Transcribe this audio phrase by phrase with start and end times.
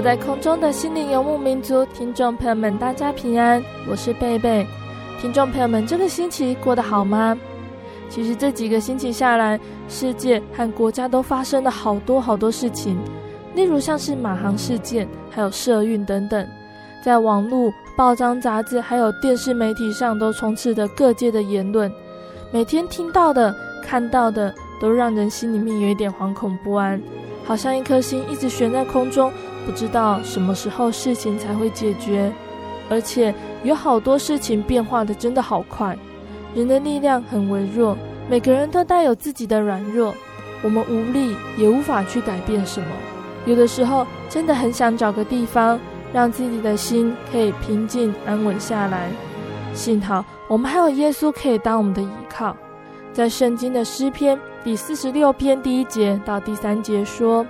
[0.00, 4.66] 在空中的心灵游牧民族听众朋友们，大家平安，我是贝贝。
[5.20, 7.36] 听众朋友们，这个星期过得好吗？
[8.08, 12.98] 其实这几个星期下来，世界和国家都发生了好多好多事情，
[13.54, 16.48] 例如像是马航事件，还有社运等等，
[17.04, 21.92] 在网络、报章、杂志还有电视媒体上都充斥着各界的言论，
[22.50, 26.98] 每天听到的、看到的，都让人心里面有一点惶恐不安。
[27.44, 29.32] 好像一颗心一直悬在空中，
[29.66, 32.32] 不知道什么时候事情才会解决，
[32.88, 35.96] 而且有好多事情变化的真的好快，
[36.54, 37.96] 人的力量很微弱，
[38.28, 40.14] 每个人都带有自己的软弱，
[40.62, 42.86] 我们无力也无法去改变什么。
[43.46, 45.78] 有的时候真的很想找个地方，
[46.12, 49.10] 让自己的心可以平静安稳下来。
[49.72, 52.56] 幸好我们还有耶稣可以当我们的依靠，
[53.12, 54.38] 在圣经的诗篇。
[54.62, 57.46] 第四十六篇第一节到第三节说：“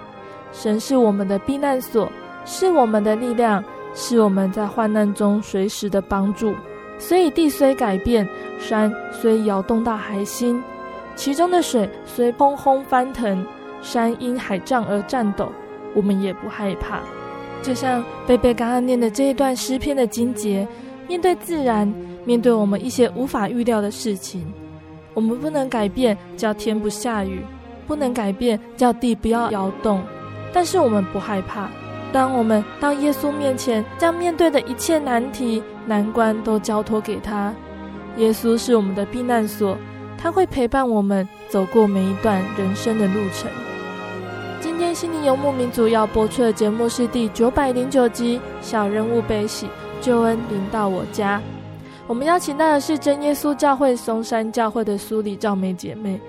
[0.53, 2.11] 神是我们的避难所，
[2.45, 3.63] 是我们的力量，
[3.95, 6.55] 是我们在患难中随时的帮助。
[6.99, 8.29] 所以地虽改变，
[8.59, 10.63] 山虽摇动大海心，
[11.17, 13.47] 其中的水虽砰轰翻腾，
[13.81, 15.51] 山因海涨而颤抖，
[15.95, 17.01] 我们也不害怕。”
[17.63, 20.67] 就像贝贝刚刚念的这一段诗篇的经节，
[21.07, 21.91] 面对自然，
[22.25, 24.51] 面对我们一些无法预料的事情。
[25.13, 27.43] 我们不能改变叫天不下雨，
[27.87, 30.03] 不能改变叫地不要摇动，
[30.53, 31.69] 但是我们不害怕。
[32.13, 37.55] 当我们到耶稣面前，将面对的一切难题、难关都交托给他，
[38.17, 39.79] 耶稣是我们的避难所，
[40.19, 43.49] 他会陪伴我们走过每一段人生的路程。
[44.61, 49.69] 今天心灵游牧民族要播出的节目是第九百零九集《小人物悲喜，
[50.01, 51.39] 救恩临到我家》。
[52.09, 56.21] 我们邀请到的是真耶稣教会松山教会的苏里赵梅姐妹，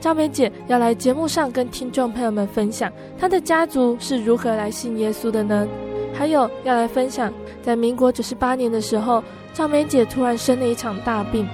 [0.00, 5.66] 赵梅姐要来节目上跟听众朋友们分享她的家族是如何来信耶稣的呢？
[6.14, 7.32] 还有要来分享，
[7.62, 9.22] 在民国九十八年的时候，
[9.52, 11.46] 赵梅姐突然生了一场大病，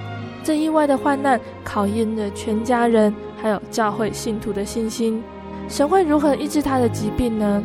[0.43, 5.23] 这意外的患难考验着全家人还有教会信徒的信心，
[5.67, 7.63] 神会如何医治她的疾病呢？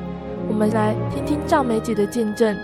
[0.48, 2.56] 我们来听听赵梅姐的见证。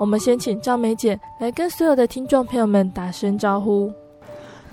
[0.00, 3.92] 我们先请赵梅姐来跟所有的听众朋友们打声招呼。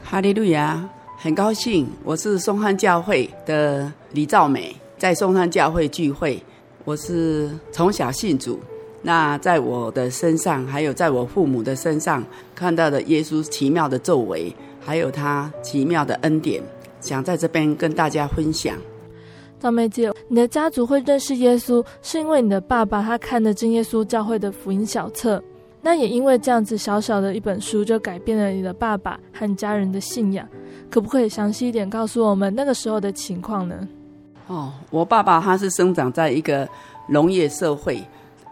[0.01, 6.41] 哈利路亚，很高兴，我是松山教会的李兆梅，在松山教会聚会。
[6.85, 8.57] 我是从小信主，
[9.01, 12.23] 那在我的身上，还有在我父母的身上，
[12.55, 16.63] 看到的耶稣奇妙的作为，还有他奇妙的恩典，
[17.01, 18.77] 想在这边跟大家分享。
[19.59, 25.43] 赵妹姐，你的家族会认识耶稣，是因为你的爸爸他看了真耶稣教会的福音小册，
[25.81, 30.47] 那也因为这样子小小的一本书，就改变了你的爸爸和家人的信仰。
[30.89, 33.87] 可不可以详细一点告诉我们那个时候的情况呢？
[34.47, 36.67] 哦，我爸爸他是生长在一个
[37.09, 38.01] 农业社会，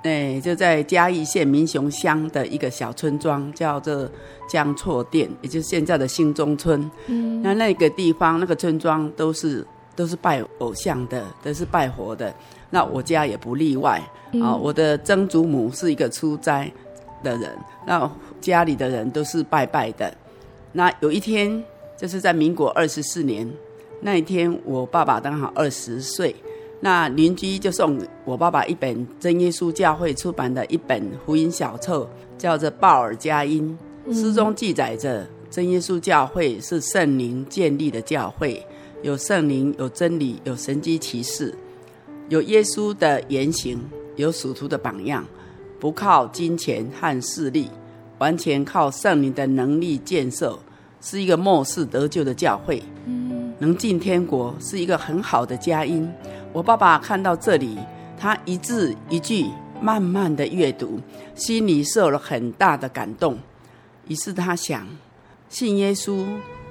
[0.04, 4.10] 哎，就在嘉义县民雄乡的一个小村庄，叫做
[4.50, 6.90] 江厝店，也就是现在的新中村。
[7.08, 12.34] 嗯，那那个地方那个村庄都是都是拜偶像的，都是拜佛的。
[12.70, 14.02] 那我家也不例外。
[14.42, 16.70] 啊、我的曾祖母是一个出斋
[17.24, 18.12] 的人，那
[18.42, 20.14] 家里的人都是拜拜的。
[20.74, 21.64] 那有一天，
[21.96, 23.50] 就是在民国二十四年。
[24.02, 26.36] 那一天，我爸爸刚好二十岁，
[26.82, 32.08] 那邻居就送我爸爸一本真耶稣教会出版的一本福音小册，
[32.38, 33.78] 叫做《鲍尔佳音》。
[34.14, 38.62] 诗中记载着真耶稣教会是圣灵建立的教会，
[39.06, 41.54] 有圣灵，有真理，有神迹奇事，
[42.28, 43.80] 有耶稣的言行，
[44.16, 45.24] 有使徒的榜样，
[45.80, 47.70] 不靠金钱和势力，
[48.18, 50.58] 完全靠圣灵的能力建设，
[51.02, 52.82] 是一个末世得救的教会。
[53.60, 56.12] 能进天国是一个很好的佳音。
[56.52, 57.78] 我爸爸看到这里，
[58.18, 59.46] 他一字一句
[59.80, 61.00] 慢慢的阅读，
[61.36, 63.38] 心里受了很大的感动。
[64.08, 64.88] 于是他想，
[65.48, 66.26] 信耶稣，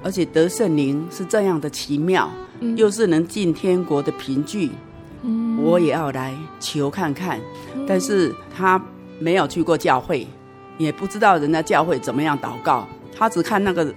[0.05, 2.29] 而且得圣灵是这样的奇妙，
[2.59, 4.69] 嗯、又是能进天国的凭据，
[5.23, 7.39] 嗯、我也要来求看看。
[7.73, 8.79] 嗯、但是他
[9.17, 10.27] 没有去过教会，
[10.77, 12.87] 也不知道人家教会怎么样祷告，
[13.17, 13.91] 他只看那个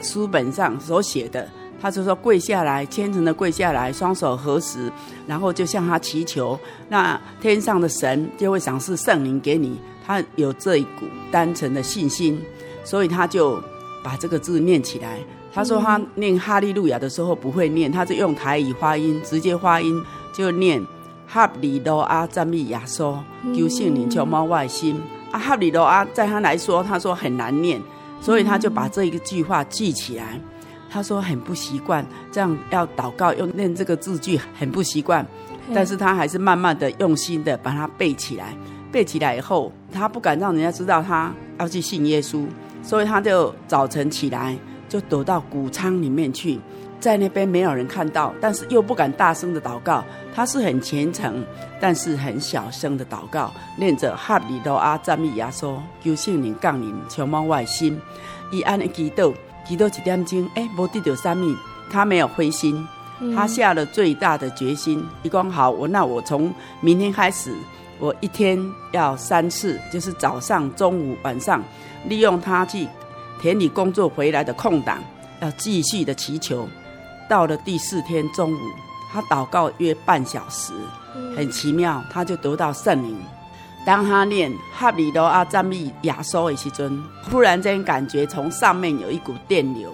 [0.00, 1.46] 书本上所写的。
[1.82, 4.90] 他就说跪下来，虔诚的跪下来，双手合十，
[5.26, 6.58] 然后就向他祈求，
[6.88, 9.78] 那天上的神就会赏赐圣灵给你。
[10.06, 12.40] 他有这一股单纯的信心，
[12.84, 13.60] 所以他就
[14.02, 15.18] 把这个字念起来。
[15.52, 20.02] 他说他念哈利路亚的时候不会念，他就用台语发音，直接发音
[20.32, 20.82] 就念
[21.26, 23.22] 哈利路亚赞美亚说，
[23.54, 25.00] 求圣灵充满我的心。
[25.30, 27.80] 啊，哈利路亚在他来说，他说很难念，
[28.20, 30.40] 所以他就把这一个句话记起来。
[30.90, 35.26] 他说很不习惯，这样要祷告用念这个字句很不习惯，
[35.74, 38.54] 但是他还是慢慢的用心的把它背起来。
[38.90, 42.46] 背起来以后，他不敢让人家知道他要去信耶稣，
[42.82, 44.54] 所以他就早晨起来
[44.92, 46.60] 就躲到谷仓里面去，
[47.00, 50.04] 在那边没有人看到，但是又不敢大声的祷告。
[50.34, 51.42] 他是很虔诚，
[51.80, 57.98] 但是很小声的祷告，念着哈利路亚赞美耶稣，求圣灵降临充满我的心，
[58.50, 59.32] 伊安尼祈祷。
[59.66, 60.46] 祈祷一点钟？
[60.56, 61.54] 哎，无得到啥物，
[61.90, 62.86] 他没有灰心，
[63.34, 65.02] 他下了最大的决心。
[65.22, 66.52] 一讲好，我那我从
[66.82, 67.54] 明天开始，
[67.98, 71.64] 我一天要三次，就是早上、中午、晚上，
[72.06, 72.86] 利用他去
[73.40, 75.02] 田里工作回来的空档，
[75.40, 76.68] 要继续的祈求。
[77.28, 78.58] 到了第四天中午，
[79.12, 80.72] 他祷告约半小时，
[81.36, 83.16] 很奇妙，他就得到圣灵。
[83.84, 89.92] 当他念哈利路阿赞美耶稣的时阵，忽然间感觉从上面有一股电流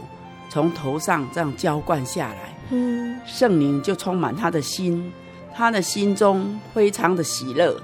[0.50, 5.10] 从头上这样浇灌下来，嗯，圣灵就充满他的心，
[5.54, 7.80] 他的心中非常的喜乐，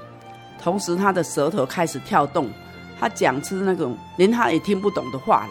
[0.63, 2.51] 同时他的舌头开始跳动，
[2.99, 5.47] 他讲出那种连他也听不懂的话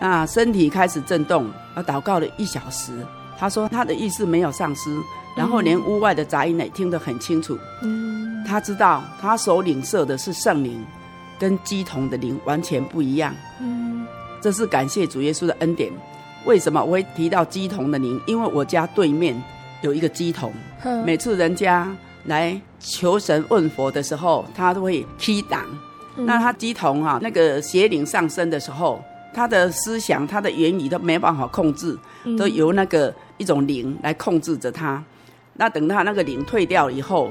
[0.00, 2.92] 来，啊身体开始震动，而祷告了一小时，
[3.38, 4.96] 他说他的意识没有丧失，
[5.36, 8.20] 然后连屋外的杂音也听得很清楚，嗯。
[8.44, 10.84] 他知道，他所领受的是圣灵，
[11.38, 13.32] 跟鸡同的灵完全不一样。
[13.60, 14.04] 嗯，
[14.40, 15.92] 这是感谢主耶稣的恩典。
[16.44, 18.20] 为什么我会提到鸡同的灵？
[18.26, 19.40] 因为我家对面
[19.80, 20.52] 有一个鸡童，
[21.06, 21.88] 每次人家
[22.24, 25.64] 来求神问佛的时候，他都会踢挡。
[26.16, 29.02] 嗯、那他乩童啊，那个邪灵上身的时候，
[29.32, 31.98] 他的思想、他的言语都没办法控制，
[32.38, 35.02] 都由那个一种灵来控制着他。
[35.54, 37.30] 那等他那个灵退掉了以后。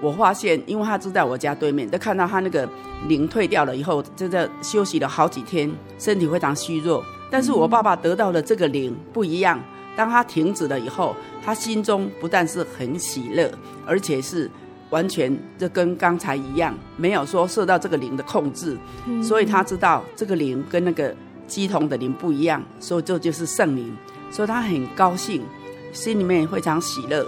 [0.00, 2.68] 我发现，因为他住在我家对面，就看到他那个
[3.08, 5.68] 灵退掉了以后，就在休息了好几天，
[5.98, 7.04] 身体非常虚弱。
[7.28, 9.60] 但是我爸爸得到的这个灵不一样，
[9.96, 13.50] 当他停止了以后，他心中不但是很喜乐，
[13.84, 14.48] 而且是
[14.90, 18.76] 完全就跟刚才一样，没有说受到这个灵的控制。
[19.22, 21.14] 所以他知道这个灵跟那个
[21.46, 23.94] 鸡童的灵不一样，所以这就是圣灵。
[24.30, 25.42] 所以他很高兴，
[25.92, 27.26] 心里面也非常喜乐，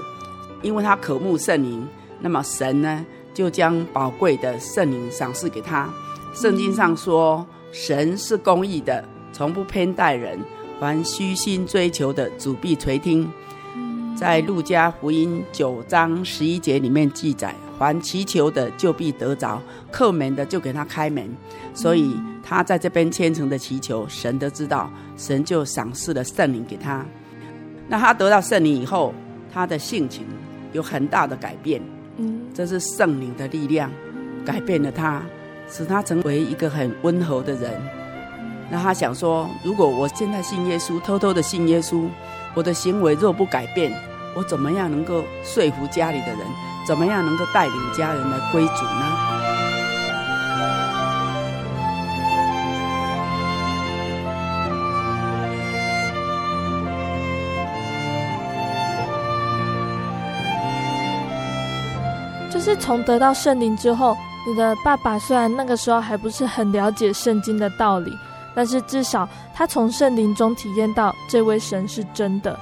[0.63, 1.87] 因为他渴慕圣灵。
[2.21, 5.89] 那么神呢，就将宝贵的圣灵赏赐给他。
[6.35, 9.03] 圣经上说，神是公义的，
[9.33, 10.39] 从不偏待人，
[10.79, 13.27] 凡虚心追求的，主必垂听。
[14.21, 19.59] 在路加福音九章十一节里面记载，凡祈求的就必得着，
[19.91, 21.27] 叩门的就给他开门。
[21.73, 27.03] 所以他在这边虔诚的祈求，神都知道，神就赏赐了圣灵给他。
[27.89, 29.15] 那他得到圣灵以后，
[29.51, 30.27] 他的性情
[30.75, 31.81] 有很大的改变。
[32.53, 33.91] 这是圣灵的力量
[34.45, 35.23] 改变了他，
[35.67, 37.73] 使他成为一个很温和的人。
[38.71, 42.07] 那他想说，如果我现在信耶稣，偷偷的信耶稣，
[42.53, 43.91] 我的行为若不改变，
[44.41, 46.39] 我怎么样能够说服家里的人？
[46.89, 49.05] 怎么样能够带领家人来归主呢？
[62.51, 64.17] 就是从得到圣灵之后，
[64.49, 68.11] 你的爸爸虽然那个时候还不是很了解圣经的道理。
[68.53, 72.59] 但是至少他从圣灵中体验到这位神是真的，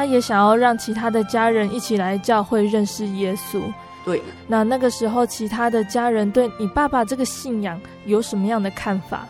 [0.00, 3.60] 他也想要让其他的家人一起来教会认识耶稣。
[4.02, 9.26] 对，那那个时候其他的家人对你爸爸这个信仰有什么样的看法？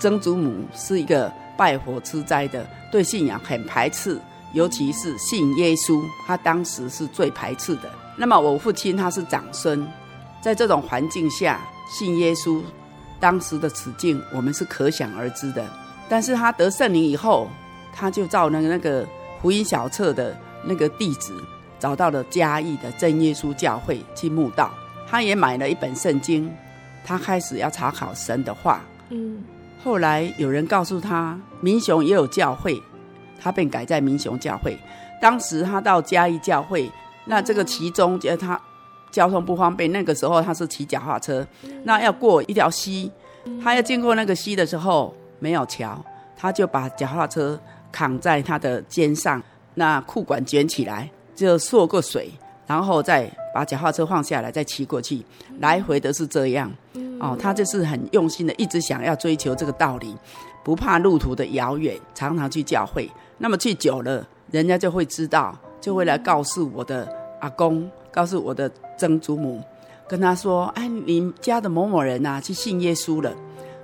[0.00, 4.20] 曾祖母是一个拜佛吃斋的，对信仰很排斥，
[4.52, 7.82] 尤其是信耶稣，他当时是最排斥的。
[8.16, 9.86] 那么我父亲他是长孙，
[10.40, 12.60] 在这种环境下信耶稣。
[13.20, 15.64] 当时的处境，我们是可想而知的。
[16.08, 17.48] 但是他得圣灵以后，
[17.94, 19.06] 他就照那个那个
[19.40, 21.32] 福音小册的那个地址，
[21.78, 24.70] 找到了嘉义的真耶稣教会去慕道。
[25.08, 26.52] 他也买了一本圣经，
[27.04, 28.80] 他开始要查考神的话。
[29.10, 29.42] 嗯。
[29.82, 32.82] 后来有人告诉他，民雄也有教会，
[33.40, 34.76] 他便改在民雄教会。
[35.20, 36.90] 当时他到嘉义教会，
[37.24, 38.60] 那这个其中觉得他。
[39.12, 41.46] 交通不方便，那个时候他是骑脚踏车，
[41.84, 43.10] 那要过一条溪，
[43.62, 46.04] 他要经过那个溪的时候没有桥，
[46.36, 47.58] 他就把脚踏车
[47.96, 52.30] 扛在他的肩上，那裤管卷起来就涉过水，
[52.66, 55.24] 然后再把脚踏车放下来再骑过去，
[55.60, 56.70] 来回的是这样。
[57.18, 60.14] 哦，他就是很用心的，一直想要追求这个道理，
[60.62, 63.10] 不怕路途的遥远，常常去教会。
[63.38, 67.08] 那么去久了，人家就会知道，就会来告诉我的
[67.40, 67.90] 阿公。
[68.12, 69.62] 告诉我的曾祖母，
[70.08, 73.30] 跟他说：“哎，你家的某某人、啊，去信耶稣了。”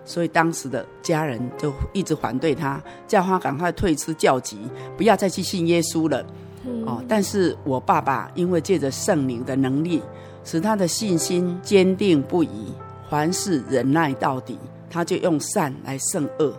[0.04, 4.58] 所以当时的家人就一直反对他，叫他赶快退出教籍，
[4.96, 6.24] 不要再去信耶稣了。
[6.66, 10.02] 嗯、哦，但是我爸爸因为借着圣灵的能力，
[10.44, 12.72] 使他的信心坚定不移，
[13.08, 14.58] 凡事忍耐到底，
[14.90, 16.52] 他就用善来胜恶。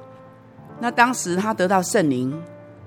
[0.79, 2.33] 那当时他得到圣灵。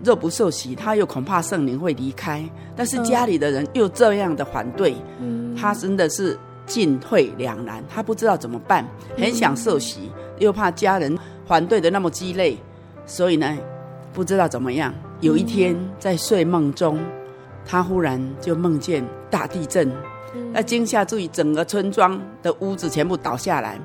[0.04, 2.46] 若不受洗，他又恐怕圣灵会离开。
[2.76, 7.82] 但是家里的人又这样的反对，嗯、他真的是进退两难。
[7.88, 8.86] 他不知道怎么办，
[9.16, 11.16] 很想受洗，又怕家人
[11.46, 12.58] 反对的那么鸡肋，
[13.06, 13.56] 所以呢，
[14.12, 14.92] 不知道怎么样。
[15.20, 16.98] 有一天在睡梦中，
[17.64, 19.90] 他忽然就梦见大地震，
[20.52, 23.78] 那惊吓注意整个村庄的屋子全部倒下来。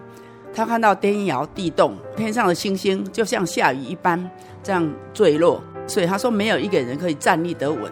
[0.53, 4.29] 他看到天摇地动，天上的星星就像下雨一般
[4.62, 5.62] 这样坠落。
[5.88, 7.91] 所以他说，没有一个人可以站立得稳，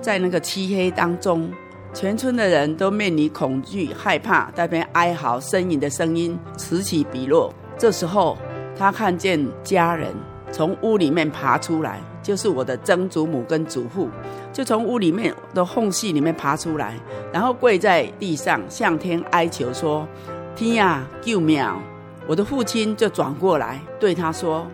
[0.00, 1.50] 在那个漆黑当中，
[1.94, 7.52] 全村的人都面临恐惧、害怕，在那边哀嚎、呻吟的声音此起彼落。
[7.78, 8.36] 这时候，
[8.76, 10.12] 他看见家人
[10.50, 14.08] 从屋里面爬出来，就是我的曾祖母跟祖父，
[14.52, 16.94] 就从屋里面的缝隙里面爬出来，
[17.32, 20.06] 然后跪在地上向天哀求说
[20.56, 21.64] ：“天啊，救命！”
[22.26, 24.66] 我的父亲就转过来对他说：“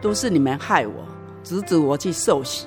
[0.00, 0.92] 都是你们害我。”
[1.44, 2.66] 阻止我去受洗，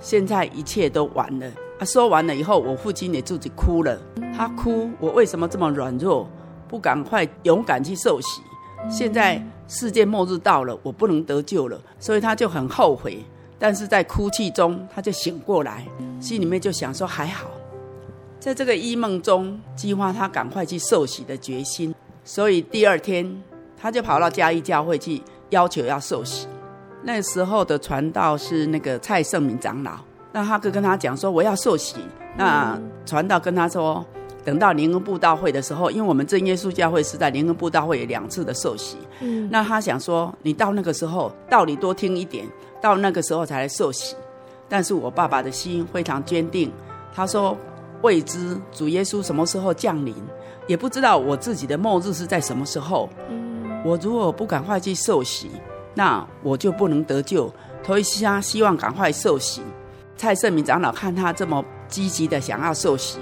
[0.00, 1.46] 现在一切都完了。
[1.78, 3.98] 他说完了以后，我父亲也自己哭了。
[4.36, 6.28] 他哭，我为什么这么软弱，
[6.68, 8.42] 不赶快勇敢去受洗？
[8.90, 13.24] 现在世界末日到了，我不能得救了，所以他就很后悔。
[13.58, 15.84] 但是在哭泣中，他就醒过来，
[16.20, 17.48] 心里面就想说还好，
[18.38, 21.92] 在这个一梦中激发他赶快去受洗的决心。
[22.24, 23.42] 所以第二天，
[23.76, 25.20] 他就跑到嘉义教会去
[25.50, 26.46] 要求要受洗。
[27.02, 29.98] 那时候的传道是那个蔡圣敏长老，
[30.32, 31.96] 那他哥跟他讲说，我要受洗。
[32.36, 34.06] 那传道跟他说，
[34.48, 38.96] 等到灵恩布道会的时候，因为我们正耶稣教会是在灵恩布道会有两次的受洗。
[39.20, 42.46] 嗯，那他想说，你到那个时候道理多听一点，
[42.80, 44.16] 到那个时候才来受洗。
[44.66, 46.72] 但是我爸爸的心非常坚定，
[47.14, 47.54] 他说
[48.00, 50.14] 未知主耶稣什么时候降临，
[50.66, 53.06] 也不知道我自己的末日是在什么时候。
[53.28, 55.50] 嗯，我如果不赶快去受洗。
[55.94, 57.52] 那我就不能得救，
[57.84, 59.60] 所以他希望赶快受洗。
[60.16, 63.18] 蔡圣明长老看他这么积极的想要受洗，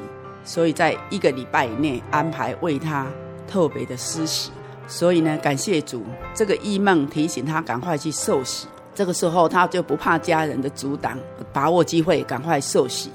[0.46, 3.06] 所以在一个礼拜以内安排为他
[3.46, 4.50] 特别的施洗。
[4.88, 8.68] 所以呢，感谢主，这个异梦提醒他赶快去受洗。
[8.94, 11.18] 这个时候他就不怕家人的阻挡，
[11.52, 13.10] 把握机会赶快受洗，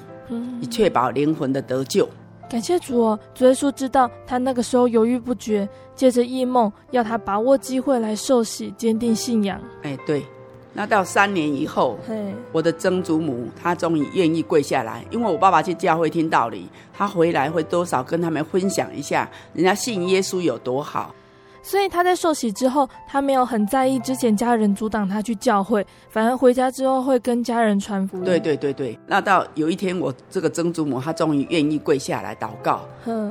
[0.60, 2.08] 以确保灵魂的得救。
[2.50, 9.58] 感谢主哦，主耶稣知道他那个时候犹豫不决，借着异梦要他把握机会来受洗，坚定信仰。
[9.84, 10.26] 哎，对，
[10.74, 12.00] 那到三年以后，
[12.52, 21.14] 我的曾祖母她终于愿意跪下来，因为我爸爸去教会听道理，他回来会多少跟他们分享一下人家信耶稣有多好。
[21.64, 28.24] 所以他在受洗之后，他没有很在意之前家人阻挡他去教会，反而回家之后会跟家人传福音。
[28.24, 32.84] 对对对对，那到有一天，我这个曾祖母她终于愿意跪下来祷告，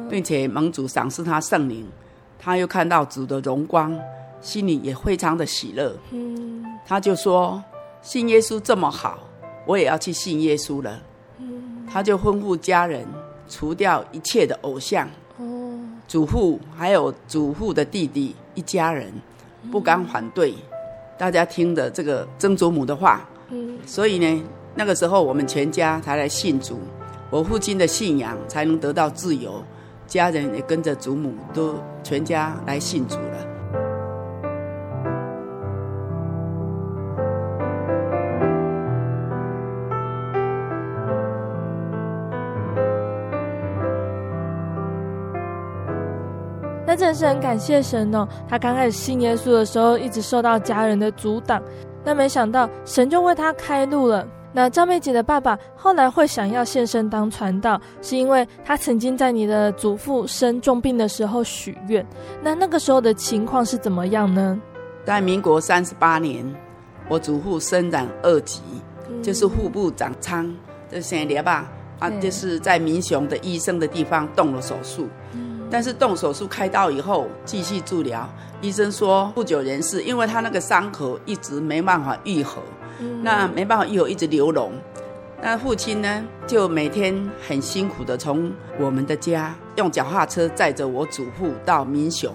[0.09, 1.85] 并且盟主赏赐她圣灵，
[2.38, 3.99] 她又看到主的荣光，
[4.40, 5.94] 心里也非常的喜乐。
[6.11, 7.62] 嗯，他就说
[8.02, 9.18] ：“信耶稣这么好，
[9.66, 11.00] 我也要去信耶稣了。”
[11.38, 13.06] 嗯，他就吩咐家人
[13.49, 15.09] 除掉一切的偶像。
[16.06, 19.12] 祖父还有祖父的弟弟一家人
[19.70, 20.52] 不敢反对，
[21.16, 23.28] 大家听的这个曾祖母的话，
[23.87, 24.42] 所以呢，
[24.75, 26.80] 那个时候我们全家才来信主，
[27.30, 29.62] 我父亲的信仰才能得到自由，
[30.09, 33.50] 家人也跟着祖母都全家来信主了。
[47.00, 48.28] 那真是很感谢神哦！
[48.47, 51.62] 他刚开始信耶稣的时候，一直受到家人的阻挡，
[52.04, 54.28] 那没想到神就为他开路了。
[54.52, 62.07] 那赵妹姐的爸爸后来会想要献身当传道，是因为他曾经在你的祖父生重病的时候许愿。
[62.42, 64.61] 那那个时候的情况是怎么样呢？
[65.07, 66.45] 在民国三十八年，
[67.09, 68.61] 我祖父生染恶疾，
[69.09, 70.54] 嗯、就是腹部长疮，
[70.90, 71.66] 这些年吧，
[71.99, 75.09] 啊，就是在民雄的医生的地方动了手术。
[75.71, 78.29] 嗯但是动手术开刀以后继续治疗，
[78.61, 82.61] 医生说不久人世，因为他那个伤口一直没办法愈合，
[82.99, 84.71] 嗯、那没办法愈合，一直流脓。
[85.41, 87.15] 那父亲呢，就每天
[87.47, 92.35] 很辛苦的从我们的家用脚踏车载着我祖父到民雄，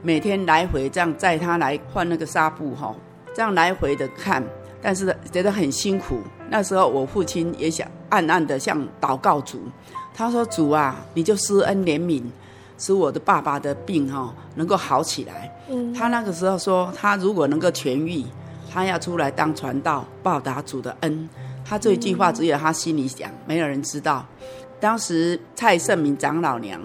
[0.00, 2.94] 每天来回这样载他来换那个纱布哈，
[3.34, 4.40] 这样来回的看，
[4.80, 6.20] 但是觉得很辛苦。
[6.48, 9.60] 那时候我父亲也想暗暗的向祷告主，
[10.14, 12.22] 他说：“主啊，你就施恩怜悯。”
[12.78, 15.50] 使我的爸爸的病哈能够好起来。
[15.68, 18.24] 嗯，他那个时候说，他如果能够痊愈，
[18.72, 21.28] 他要出来当传道，报答主的恩。
[21.64, 24.24] 他这一句话只有他心里想，没有人知道。
[24.78, 26.80] 当时蔡圣明长老娘，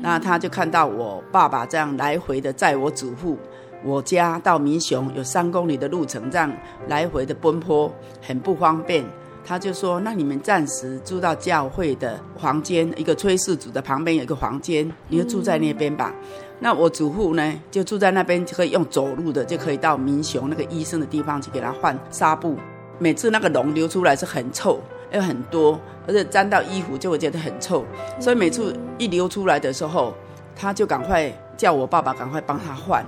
[0.00, 3.36] 那他就看到我爸爸这样来回的载我祖父，
[3.82, 6.50] 我家到民雄有三公里的路程，这样
[6.88, 9.04] 来回的奔波很不方便。
[9.46, 16.14] 他就说：“那你们暂时住到教会的房间，一个炊事组的旁边有一个房间，你就住在那边吧。
[16.14, 16.24] 嗯”
[16.60, 22.56] 那我祖父呢，就住在那边，就可以用走路的，就可以到民雄那个医生的地方去给他换纱布。
[22.98, 24.80] 每次那个脓流出来是很臭，
[25.12, 27.84] 又很多，而且沾到衣服就会觉得很臭。
[28.18, 30.14] 所以每次一流出来的时候，
[30.56, 33.04] 他就赶快叫我爸爸赶快帮他换。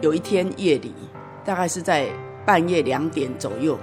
[0.00, 0.94] 有一天夜里，
[1.44, 2.06] 大概是在
[2.44, 3.76] 半夜两点左右。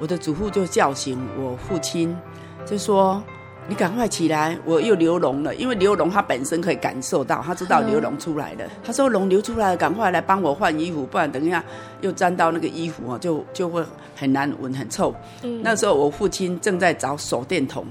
[0.00, 2.16] 我的祖父就叫醒我父亲，
[2.64, 3.22] 就说
[3.68, 5.54] ：“你赶快起来，我又流脓了。
[5.54, 8.64] 因为流脓，他本身可以感受到，他知道流脓出来了。
[8.82, 11.62] 他说脓流出来了，赶快来帮我换衣服，不然等一下
[12.00, 13.84] 又沾到那个衣服啊，就就会
[14.16, 15.14] 很难闻，很臭。
[15.42, 17.84] 嗯、那时候我父亲正在找手电筒，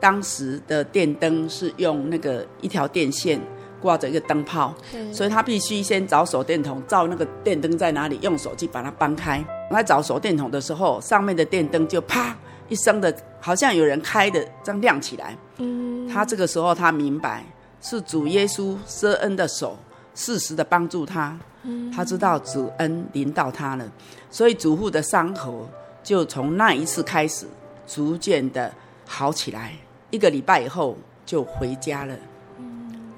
[0.00, 3.40] 当时的电灯是用那个一条电线
[3.84, 12.34] 挂着一个灯泡，嗯、所以他必须先找手电筒，照那个电灯在哪里，用手机把它搬开。”他找手电筒的时候，上面的电灯就啪
[12.70, 15.36] 一声的，好像有人开的这样亮起来。
[15.58, 17.44] 嗯，他这个时候他明白
[17.82, 19.76] 是主耶稣施恩的手，
[20.14, 21.38] 适时的帮助他。
[21.64, 23.84] 嗯，他知道主恩临到他了，
[24.30, 25.68] 所以祖父的伤口
[26.02, 27.46] 就从那一次开始
[27.86, 28.72] 逐渐的
[29.06, 29.72] 好起来。
[30.10, 32.16] 一个礼拜以后就回家了。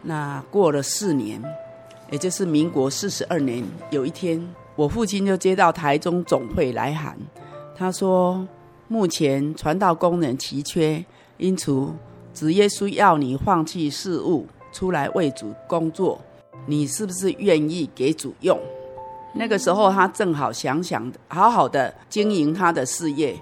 [0.08, 1.42] 那过了四年，
[2.12, 4.40] 也就是民国四十二年，有一天。
[4.76, 7.16] 我父亲就接到台中总会来函，
[7.74, 8.46] 他说
[8.88, 11.02] ：“目前传道工人奇缺，
[11.38, 11.72] 因此
[12.34, 16.20] 主耶稣要你放弃事务，出来为主工作，
[16.66, 18.60] 你是不是愿意给主用？”
[19.32, 23.34] 那个时候他正好想想好好的经营他的事业，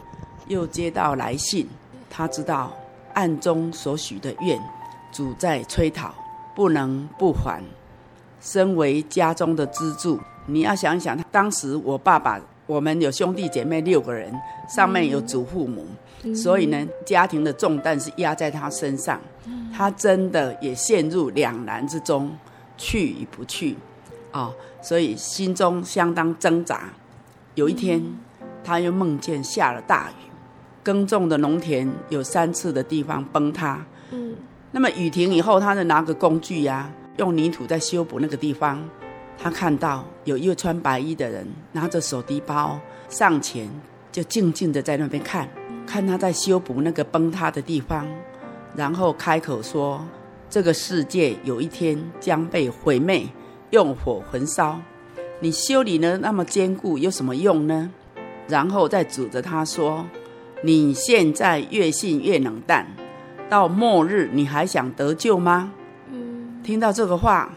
[0.47, 1.69] 又接到来信，
[2.09, 2.73] 他知道
[3.13, 4.57] 暗中所许的愿，
[5.11, 6.15] 主在催讨，
[6.55, 7.63] 不能不还。
[8.41, 10.21] 身为家中的支柱。
[10.47, 14.31] 你要想想，当时我爸爸，我们有兄弟姐妹六个人，
[14.69, 15.87] 上面有祖父母，
[16.23, 22.31] 嗯、所以呢，家庭的重担是压在他身上，嗯、他真的也陷入两难之中，
[22.77, 23.75] 去与不去，
[24.33, 26.91] 啊、哦，所以心中相当挣扎。
[27.55, 27.99] 有一天，
[28.43, 30.29] 嗯、他又梦见下了大雨，
[30.83, 34.35] 耕种的农田有三次的地方崩塌，嗯，
[34.75, 38.83] 那么雨停以后，他就拿个工具呀、用泥土在修补那个地方。
[39.39, 42.77] 他看到有一位穿白衣的人拿着手提包
[43.09, 43.71] 上前，
[44.11, 45.49] 就静静的在那边看，
[45.87, 48.05] 看他在修补那个崩塌的地方，
[48.75, 50.05] 然后开口说
[50.51, 53.29] ：“这个世界有一天将被毁灭，
[53.71, 54.81] 用火焚烧，
[55.39, 57.89] 你修理呢那么坚固，有什么用呢？
[58.49, 60.05] 然后再指着他说
[60.65, 62.85] ：“你现在越信越冷淡，
[63.49, 65.73] 到末日你还想得救吗？”
[66.13, 67.51] 嗯，听到这个话，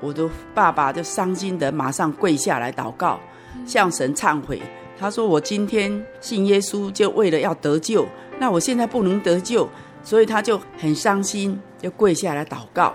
[0.00, 3.18] 我的爸爸就伤心的马上跪下来祷告，
[3.66, 4.60] 向神忏悔。
[4.98, 8.06] 他说：“我今天信耶稣，就为了要得救。
[8.38, 9.68] 那我现在不能得救，
[10.02, 12.92] 所以他就很伤心，就跪下来祷告。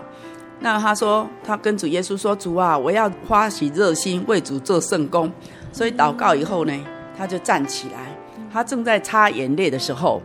[0.60, 5.30] 那他说，他跟主耶稣说：‘主啊，我要发起热心为主做圣工。’
[5.72, 6.72] 所以祷告以后呢。”
[7.18, 8.14] 他就站起来，
[8.52, 10.20] 他正在擦眼泪的时候，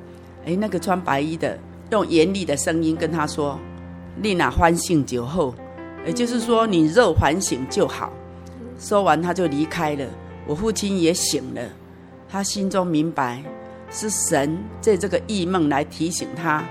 [0.45, 1.57] 哎，那个穿白衣的
[1.91, 3.59] 用严厉的声音跟他说
[4.15, 5.53] ：“你若反省就好，
[6.05, 8.11] 也就是说你肉反省就好。”
[8.79, 10.05] 说完他就离开了。
[10.47, 11.61] 我父亲也醒了，
[12.29, 13.43] 他心中明白
[13.91, 16.63] 是神借这个异梦来提醒他，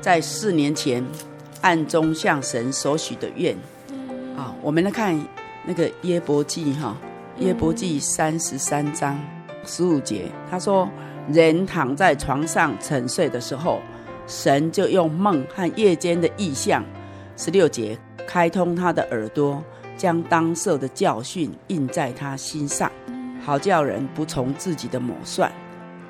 [0.00, 1.04] 在四年前
[1.60, 3.54] 暗中向神所许的愿。
[4.36, 5.20] 啊，我们来看
[5.66, 6.96] 那个约伯记哈，
[7.38, 9.18] 约伯记三十三章。
[9.64, 10.88] 十五节，他说
[11.30, 13.80] ：“人躺在床上沉睡的时候，
[14.32, 16.82] 神就用梦和夜间的异象。”
[17.36, 19.62] 十六节，开通他的耳朵，
[19.96, 22.90] 将当受的教训印在他心上，
[23.44, 25.52] 好叫人不从自己的谋算。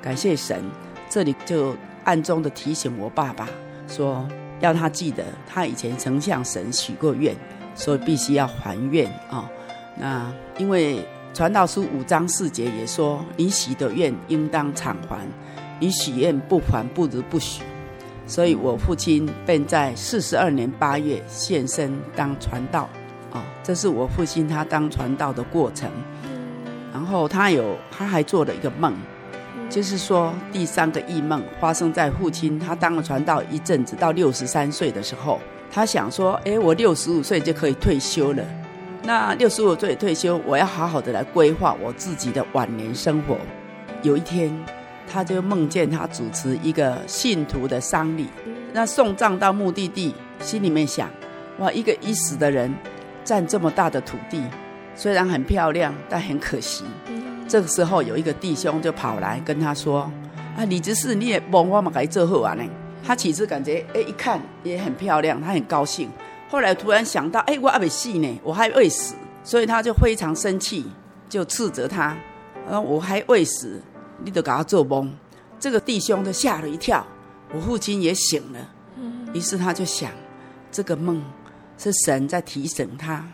[0.01, 0.63] 感谢神，
[1.09, 3.49] 这里就暗中的提醒我爸爸
[3.87, 4.25] 说，
[4.61, 7.35] 要他记得他以前曾向神许过愿，
[7.75, 9.49] 所以必须要还愿啊、哦。
[9.97, 11.05] 那因为。
[11.35, 15.27] 传道书五章四节也说：“你许的愿应当偿还，
[15.79, 17.63] 你许愿不还，不如不许。”
[18.25, 22.89] 所以，我父亲便在四十二年八月现身当传道。
[23.31, 25.89] 哦，这是我父亲他当传道的过程。
[26.93, 28.93] 然后他有，他还做了一个梦，
[29.69, 35.39] 就是说第三个异梦发生在父亲他当了传道一阵子，到六十三岁的时候，
[35.71, 38.43] 他想说：“诶，我六十五岁就可以退休了。”
[39.03, 43.37] 那六十五岁退休，我要好好的来规划我自己的晚年生活。
[44.01, 44.55] 有一天，
[45.13, 48.27] 他就梦见他主持一个信徒的丧礼，
[48.73, 51.07] 那送葬到目的地，心里面想：
[51.59, 52.73] 哇，一个已死的人
[53.23, 54.41] 占这么大的土地，
[54.95, 56.83] 虽然很漂亮，但很可惜。
[57.47, 60.11] 这个时候，有一个弟兄就跑来跟他说
[60.57, 62.63] ：“啊，李执事，你也帮我们给做好啊呢？”
[63.05, 66.09] 他其实感觉，哎，一看也很漂亮，他很高兴。
[66.49, 70.85] 后来突然想到，哎，我还没死呢，我还未死，所以他就非常生气，
[71.29, 72.17] 就斥责他，
[72.67, 73.79] 啊，我还未死，
[74.23, 75.13] 你都给他做梦。
[75.59, 77.05] 这个弟兄都吓了一跳，
[77.53, 78.69] 我父亲也醒了，
[79.33, 80.11] 于是他就想，
[80.71, 81.23] 这个梦
[81.77, 83.25] 是神在提醒他，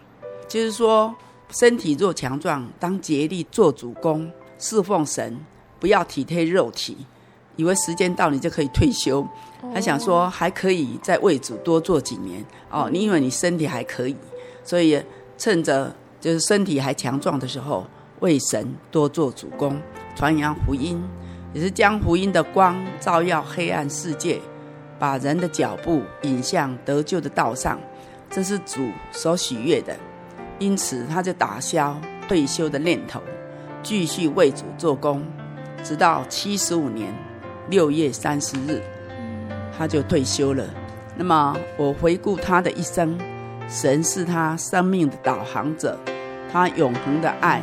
[0.47, 1.15] 就是说，
[1.49, 5.39] 身体若强壮，当竭力做主公，侍奉神，
[5.79, 6.97] 不要体贴肉体，
[7.55, 9.27] 以为时间到你就可以退休。
[9.73, 12.45] 他想说还可以再为主多做几年。
[12.69, 14.15] 哦，你因为你身体还可以，
[14.63, 15.03] 所以
[15.37, 17.85] 趁着就是身体还强壮的时候，
[18.19, 19.81] 为神多做主工，
[20.19, 21.01] 传扬福音，
[21.53, 24.37] 也是将福音的光照耀黑暗世界，
[24.99, 27.79] 把人的脚步引向得救的道上，
[28.29, 29.95] 这是主所喜悦的。
[30.59, 31.95] 因此，他就打消
[32.27, 33.21] 退休的念头，
[33.81, 35.23] 继续为主做工，
[35.85, 37.13] 直到七十五年
[37.69, 38.83] 六月三十日。
[39.77, 40.65] 他就退休了。
[41.15, 43.17] 那么我回顾他的一生，
[43.69, 45.97] 神是他生命的导航者，
[46.51, 47.61] 他永恒的爱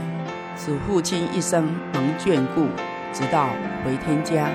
[0.57, 2.67] 使父亲一生蒙眷顾，
[3.13, 3.49] 直到
[3.85, 4.49] 回天家。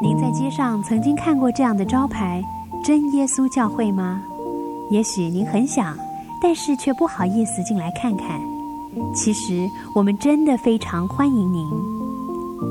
[0.00, 2.42] 您在街上曾经看过这样的招牌
[2.84, 4.22] “真耶稣教会”吗？
[4.88, 5.98] 也许您很想，
[6.40, 8.40] 但是却不好意思进来看看。
[9.14, 11.68] 其实我们真的非常欢迎您。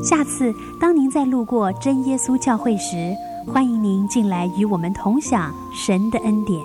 [0.03, 3.13] 下次当您再路过真耶稣教会时，
[3.47, 6.59] 欢迎您进来与我们同享神的恩典。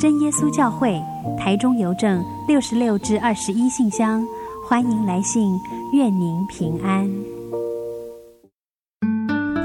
[0.00, 0.98] 真耶稣教会，
[1.38, 4.26] 台中邮政六十六至二十一信箱，
[4.66, 5.60] 欢迎来信，
[5.92, 7.04] 愿您平安。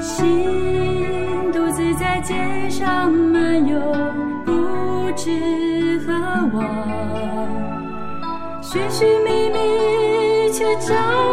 [0.02, 0.26] 心
[1.52, 2.34] 独自在街
[2.68, 3.80] 上漫游，
[4.44, 4.52] 不
[5.16, 5.69] 知
[6.52, 6.64] 往，
[8.62, 11.29] 寻寻觅觅却找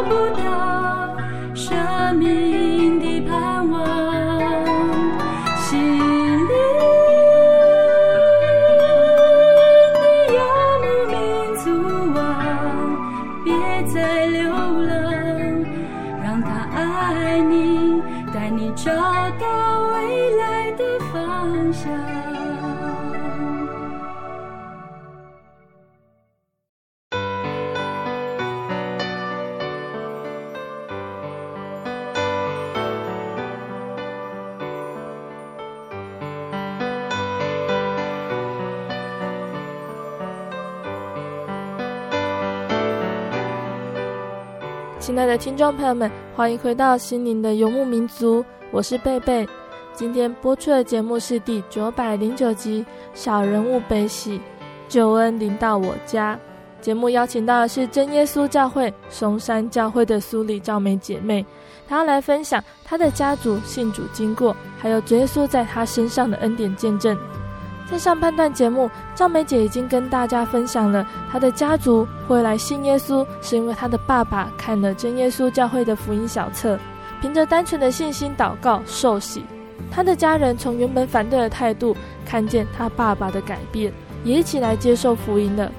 [45.07, 49.47] 亲爱的听众朋友们，欢迎回到心灵的游牧民族，我是贝贝。
[49.93, 54.41] 今天播出的节目是第九百零九集《小人物悲喜，
[54.89, 56.37] 救恩临到我家》。
[56.83, 61.45] 节目邀请到的是真耶稣教会松山教会的苏里赵梅姐妹，
[61.87, 67.17] 她要来分享她的家族信主经过，还有主耶稣在她身上的恩典见证。
[67.89, 76.77] 在上半段节目，赵梅姐已经跟大家分享了她的家族会来信耶稣，是因为她的爸爸看了真耶稣教会的福音小册，
[77.21, 79.45] 凭着单纯的信心祷告受洗。
[79.89, 81.95] 她的家人从原本反对的态度，
[82.25, 83.93] 看见她爸爸的改变，
[84.25, 85.71] 也一起来接受福音了。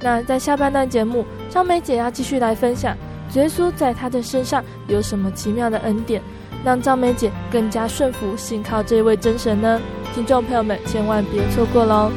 [0.00, 2.94] 那在下半段节目，赵梅姐要继续来分享
[3.32, 6.20] 耶稣在她的身上有什么奇妙的恩典，
[6.64, 9.78] 让赵美姐更加顺服信靠这位真神呢？
[10.14, 12.10] 听众朋友们，千万别错过喽！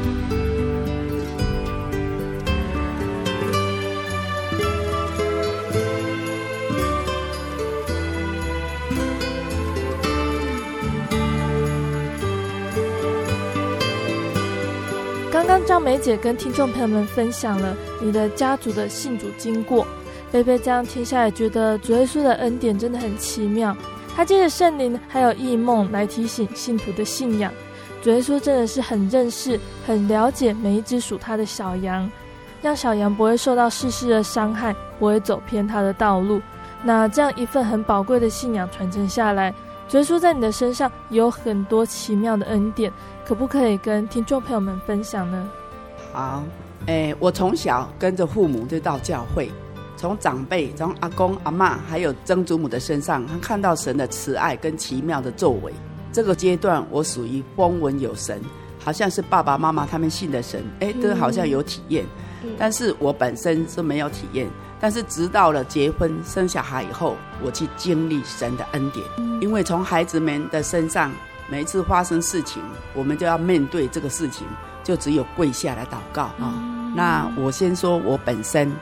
[15.30, 19.86] 刚刚赵美姐跟听众朋友们分享了你的家族的信主经过，
[20.32, 23.76] 贝贝这样听下来，觉得主耶稣的恩典真的很奇妙。
[24.18, 27.52] 他借着圣灵还有异梦来提醒信徒的信仰。
[28.02, 32.10] 主耶稣真的是很认识、很了解每一只属他的小羊，
[32.60, 36.42] 让小羊不会受到世事的伤害，不会走偏他的道路。
[36.82, 39.54] 那这样一份很宝贵的信仰传承下来，
[39.88, 42.92] 主耶稣在你的身上有很多奇妙的恩典，
[43.24, 45.48] 可不可以跟听众朋友们分享呢？
[46.12, 46.42] 好，
[46.86, 49.48] 诶，我从小跟着父母就到教会，
[49.98, 55.72] 从长辈、从阿公、阿妈还有曾祖母的身上，看到神的慈爱跟奇妙的作为。
[56.12, 58.40] 这个阶段，我属于风闻有神，
[58.78, 62.04] 好像是爸爸妈妈他们信的神，哎，都好像有体验。
[62.56, 64.48] 但是我本身是没有体验。
[64.80, 69.04] 但是直到了结婚生小孩以后，我去经历神的恩典。
[69.40, 71.10] 因为从孩子们的身上，
[71.50, 72.62] 每一次发生事情，
[72.94, 74.46] 我们就要面对这个事情，
[74.84, 76.54] 就只有跪下来祷告啊。
[76.94, 78.72] 那我先说，我本身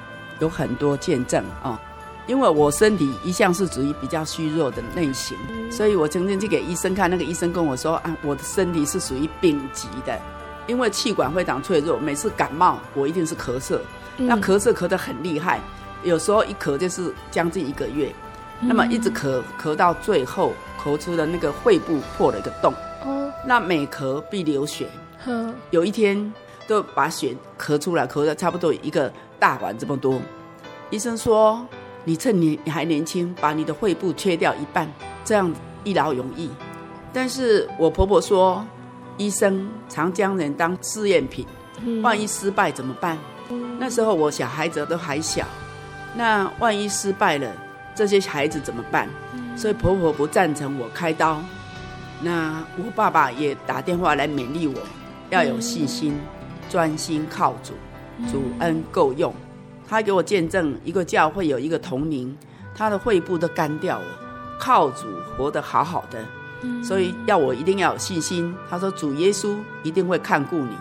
[0.40, 1.81] 有很多见证啊。
[2.27, 5.38] 因为我身体一向是属于比较虚弱的类型，
[5.70, 10.18] 所以我曾经去给医生看，那个医生跟我说啊，我的身体是属于丙级的，
[10.66, 13.79] 因为气管非常脆弱，每次感冒我一定是咳嗽，
[14.16, 15.61] 那咳嗽咳得很厉害，
[16.03, 18.12] 有时候一咳就是将近一个月，
[18.61, 22.75] 那么一直咳咳到最后咳出了那个肺部破了一个洞，
[23.46, 24.88] 那每咳必流血，
[25.70, 26.33] 有一天
[26.66, 30.20] 都把血咳出来，咳了差不多一个大碗这么多，
[30.90, 31.66] 医生说。
[32.09, 34.88] 你趁你你还年轻，把你的肺部切掉一半，
[35.24, 35.52] 这样
[35.83, 36.48] 一劳永逸。
[37.12, 38.64] 但是我婆婆说，
[39.16, 41.44] 医生常将人当试验品，
[42.05, 43.18] 万一失败怎么办？
[43.81, 45.44] 那时候我小孩子都还小，
[46.14, 47.52] 那万一失败了，
[47.92, 49.09] 这些孩子怎么办？
[49.57, 51.42] 所以婆婆不赞成我开刀。
[52.22, 54.81] 那我爸爸也打电话来勉励我，
[55.31, 56.16] 要有信心，
[56.68, 57.72] 专心靠主，
[58.31, 59.33] 主恩够用。
[59.88, 62.37] 他给我见证，一个教会有一个同龄，
[62.74, 64.07] 他的肺部都干掉了，
[64.59, 66.24] 靠主活得好好的，
[66.83, 68.52] 所以要我一定要有信心。
[68.68, 70.76] 他说主耶稣一定会看顾你，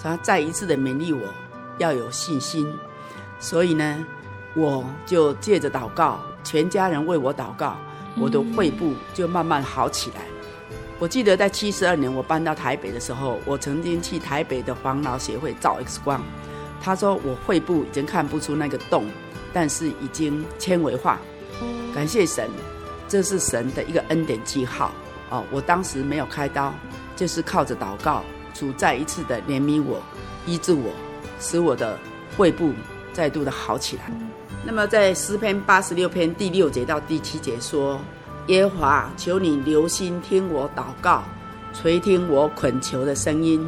[0.00, 1.22] 他再一次的勉励我
[1.78, 2.72] 要有信心。
[3.40, 4.06] 所以呢，
[4.54, 7.76] 我就借着祷告，全家人为我祷告，
[8.16, 10.33] 我的肺部就慢慢好起来。
[10.98, 16.22] 我记得在七十二年我搬到台北的时候，我曾经去台北的防老协会照 X 光。
[16.80, 19.06] 他说：“我肺部已经看不出那个洞，
[19.52, 21.18] 但是已经纤维化。
[21.94, 22.48] 感谢神，
[23.08, 24.92] 这是神的一个恩典记号。
[25.30, 26.72] 哦，我当时没有开刀，
[27.16, 30.02] 就是靠着祷告，主再一次的怜悯我，
[30.46, 30.92] 医治我，
[31.40, 31.98] 使我的
[32.36, 32.72] 肺部
[33.12, 34.12] 再度的好起来。
[34.62, 37.98] 那么在诗篇八十六篇第六节到第七节说：
[38.48, 41.22] 耶和华，求你留心听我祷告，
[41.72, 43.66] 垂听我恳求的声音。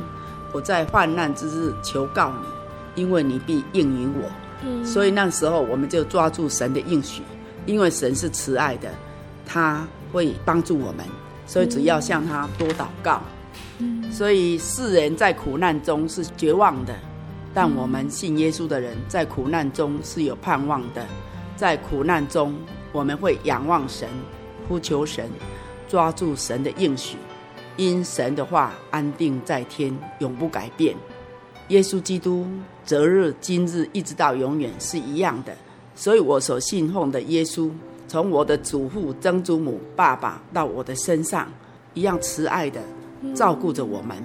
[0.52, 2.48] 我在患难之日求告你。”
[2.96, 4.26] 因为你必应允我，
[4.64, 7.22] 嗯，所以那时候我们就抓住神的应许，
[7.66, 8.88] 因为神是慈爱的，
[9.44, 11.04] 他会帮助我们，
[11.46, 13.20] 所以只要向他多祷告。
[13.80, 16.94] 嗯，所以世人在苦难中是绝望的，
[17.52, 21.06] 但我们信耶稣的人在苦难中是有盼望的，
[21.54, 22.54] 在苦难中
[22.92, 24.08] 我们会仰望神，
[24.68, 25.28] 呼求神，
[25.88, 27.16] 抓住神的应许，
[27.76, 30.96] 因神的话安定在天，永不改变。
[31.68, 32.46] 耶稣基督，
[32.84, 35.52] 择日、今日一直到永远是一样的，
[35.94, 37.70] 所以我所信奉的耶稣，
[38.06, 41.48] 从我的祖父、曾祖母、爸爸到我的身上，
[41.94, 42.80] 一样慈爱的
[43.34, 44.16] 照顾着我们。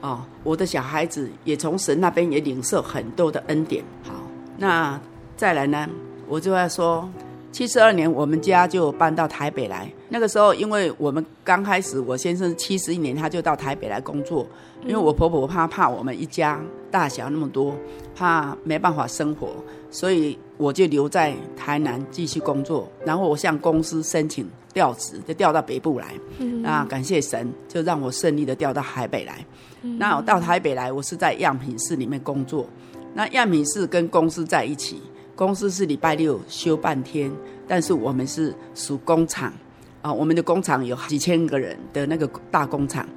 [0.00, 3.84] 哦，我的小孩子也从神那边也领受很多的恩典。
[4.02, 4.12] 好，
[4.56, 5.00] 那
[5.36, 5.88] 再来呢，
[6.26, 7.08] 我就要说，
[7.50, 9.90] 七十二年，我们家就搬到台北来。
[10.08, 14.46] 那个时候，因为我们刚开始，我先生七十一年他就到台北来工作，
[14.82, 17.74] 因为我婆婆怕怕我们一家大小那么多，
[18.14, 19.48] 怕没办法生活，
[19.90, 22.86] 所以我就留在台南继续工作。
[23.04, 26.14] 然后我向公司申请调职，就调到北部来。
[26.62, 29.44] 那感谢神，就让我顺利的调到台北来。
[29.82, 32.66] 那我到台北来，我是在样品室里面工作。
[33.14, 35.02] 那样品室跟公司在一起。
[35.38, 37.30] 公司是礼拜六休半天，
[37.68, 39.52] 但是我们是属工厂
[40.02, 43.08] 啊，我们的工厂有几千个人的那个大工厂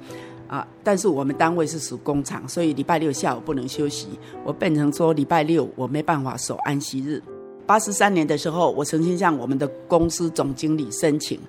[0.46, 4.06] 啊，但是我们单位是属工厂，所以礼拜六下午不能休息。
[4.44, 7.20] 我变成说礼拜六我没办法守安息日。
[7.66, 11.40] 八十三年的时候，我曾经向我们的公司总经理申请，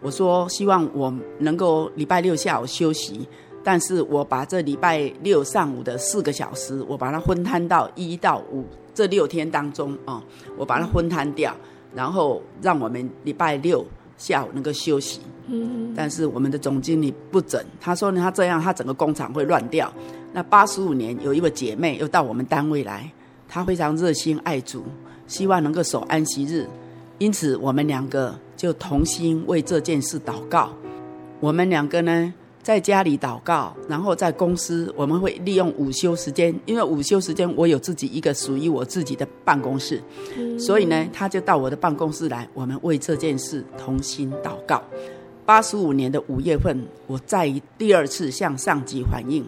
[0.00, 3.28] 我说希望我能够礼拜六下午休息，
[3.62, 8.64] 但是我把这礼拜六上午的四个小时，我把它分摊到一到五。
[8.94, 10.22] 这六天当中啊，
[10.56, 11.54] 我把它分摊掉，
[11.94, 13.84] 然后让我们礼拜六
[14.16, 15.20] 下午能够休息。
[15.46, 19.92] 嗯，但是我们的总经理不准，他说呢，他这样他整个工厂会乱掉。
[20.32, 23.12] 那八十五年有一位姐妹又到我们单位来，
[23.48, 24.84] 她非常热心爱主，
[25.26, 26.66] 希望能够守安息日，
[27.18, 30.72] 因此我们两个就同心为这件事祷告。
[31.40, 40.00] 我们两个呢，在家里祷告，然后在公司，我们会利用午休时间，因为午休时间我有自己一个属于我自己的办公室，
[40.36, 44.80] 嗯、所以呢，他就到我的办公室来，我们为这件事同心祷告。
[45.44, 49.44] 八十五年的五月份，我再第二次向上级反映，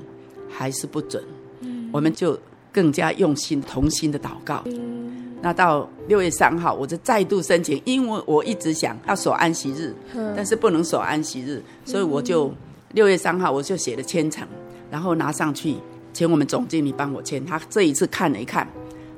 [0.51, 1.23] 还是不准，
[1.61, 2.37] 嗯、我们就
[2.73, 4.61] 更加用心同心的祷告。
[4.67, 12.53] 嗯、那到六月三号，我就再度申请，因为我一直想要守安息日，嗯、但是不能守安息日，所以我就。
[12.95, 14.47] 六月三号，我就写了签呈，
[14.89, 15.75] 然后拿上去，
[16.13, 17.45] 请我们总经理帮我签。
[17.45, 18.67] 他这一次看了一看，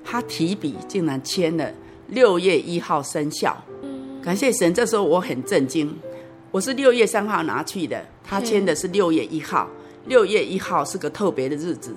[0.02, 1.70] 他提笔竟然签了
[2.08, 3.56] 六月一号生效。
[4.22, 4.72] 感谢神！
[4.72, 5.94] 这时候我很震惊。
[6.50, 9.68] 我是六月三号拿去的，他签的是六月一号。
[10.06, 11.94] 六月一号是个特别的日子，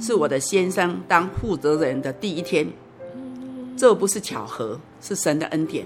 [0.00, 2.66] 是我的先生当负责人的第一天。
[3.76, 5.84] 这不是巧合，是神的恩典。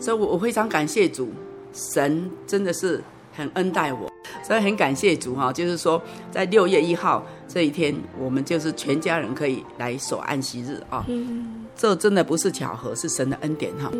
[0.00, 1.28] 所以我我非常感谢主，
[1.74, 3.02] 神真的是
[3.38, 4.10] 很恩待我。
[4.42, 11.04] 所以很感谢主哈，就是说在六月一号这一天，我们就是全家人可以来守安息日啊。
[11.08, 13.90] 嗯，这真的不是巧合，是神的恩典哈。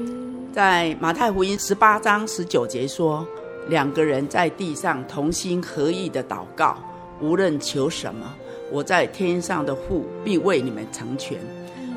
[0.52, 3.26] 在马太福音十八章十九节说，
[3.68, 6.76] 两个人在地上同心合意的祷告，
[7.20, 8.34] 无论求什么，
[8.72, 11.38] 我在天上的父必为你们成全。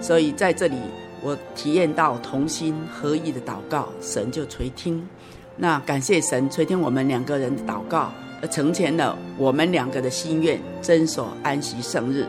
[0.01, 0.75] 所以在这里，
[1.21, 5.07] 我体验到同心合意的祷告，神就垂听。
[5.61, 12.25] 那感谢神垂听我们两个人的祷告，而成全了我们两个的心愿，遵守安息圣日。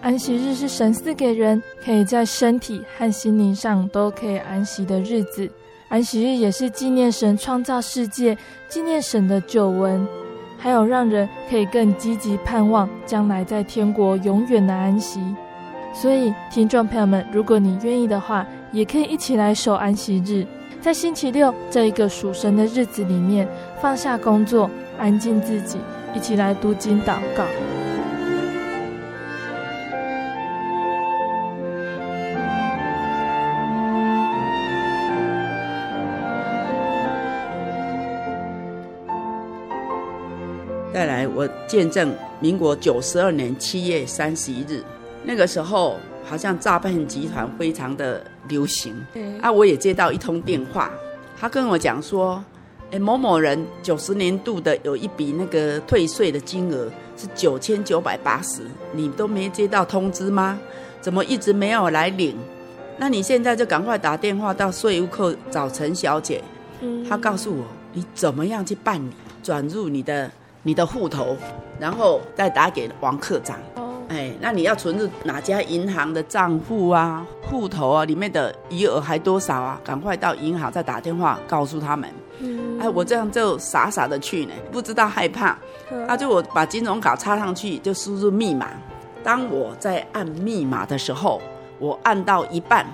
[0.00, 5.46] 安息日是神赐给人可以在身体和心灵上都可以安息的日子。
[5.90, 8.34] 安息日也是纪念神创造世界、
[8.66, 10.08] 纪念神的救恩，
[10.56, 15.20] 还有让人可以更积极盼望将来在天国永远的安息。
[15.92, 20.46] 所以，听众朋友们，如果你愿意的话，也可以一起来守安息日。
[20.80, 23.46] 在星期六这一个属神的日子里面，
[23.82, 25.76] 放下工作，安静自己，
[26.14, 27.44] 一起来读经祷告。
[40.94, 44.82] 再来，我见证民国九十二年七月三十一日，
[45.24, 45.96] 那个时候。
[46.28, 48.94] 好像诈骗集团非常的流行，
[49.40, 50.90] 啊，我也接到一通电话，
[51.40, 52.42] 他跟我讲说，
[52.90, 58.62] 哎，某某人九十年度的有一笔那个退税的金额是九千九百八十，
[58.92, 60.58] 你都没接到通知吗？
[61.00, 62.36] 怎么一直没有来领？
[62.98, 66.42] 那你现在就赶快打电话到税务科找陈小姐，
[67.08, 70.30] 她告诉我你怎么样去办理，转入你的
[70.62, 71.36] 你的户头，
[71.78, 73.56] 然后再打给王科长。
[74.08, 78.04] 哎，那你要存入哪家银行的账户啊、户头啊？
[78.06, 79.78] 里面的余额还多少啊？
[79.84, 82.08] 赶快到银行再打电话告诉他们。
[82.38, 85.58] 嗯，哎，我这样就傻傻的去呢，不知道害怕。
[85.90, 88.68] 他、啊、就我把金融卡插上去，就输入密码。
[89.22, 91.42] 当我在按密码的时候，
[91.78, 92.86] 我按到一半，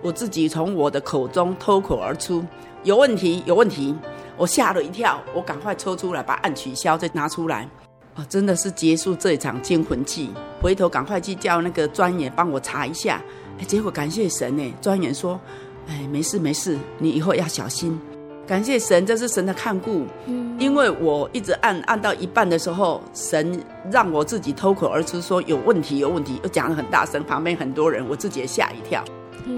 [0.00, 2.42] 我自己从我的口中脱口而出
[2.82, 3.94] ：“有问题，有问题！”
[4.38, 7.68] 我吓了一跳，我赶快抽出来，把按取消再拿出来。
[8.14, 10.30] 哦，真的是结束这一场惊魂记。
[10.60, 13.22] 回头赶快去叫那个专员帮我查一下。
[13.58, 15.40] 哎，结果感谢神呢，专员说
[15.88, 17.98] ：“哎，没事没事，你以后要小心。”
[18.46, 20.04] 感谢神，这是神的看顾。
[20.26, 23.58] 嗯，因为我一直按按到一半的时候，神
[23.90, 29.02] 让我自己脱口而出说：“有问题，有问题。”又讲得很大声，旁边很多人，我自己也吓一跳。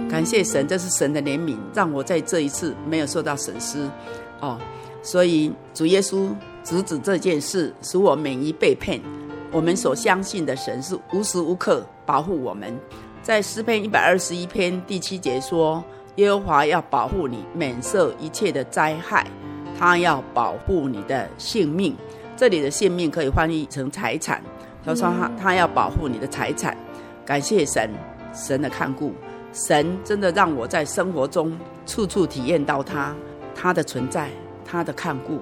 [0.08, 3.88] 感谢神，这是神的怜悯，让我在这一次没有受到损失。
[4.40, 4.58] 哦，
[5.02, 6.28] 所以主耶稣
[6.64, 9.00] 直指这件事，使我免于被骗。
[9.52, 12.76] 我们所相信的神是无时无刻保护我们。
[13.22, 15.84] 在诗篇一百二十一篇第七节说
[16.16, 19.26] ：“耶和华要保护你，免受一切的灾害，
[19.78, 21.94] 他要保护你的性命。”
[22.36, 24.42] 这里的性命可以翻译成财产。
[24.84, 26.76] 他说他：“他他要保护你的财产。”
[27.24, 27.88] 感谢神，
[28.34, 29.12] 神的看顾。
[29.52, 31.56] 神真的让我在生活中
[31.86, 33.14] 处处体验到他，
[33.54, 34.28] 他的存在，
[34.64, 35.38] 他的看顾。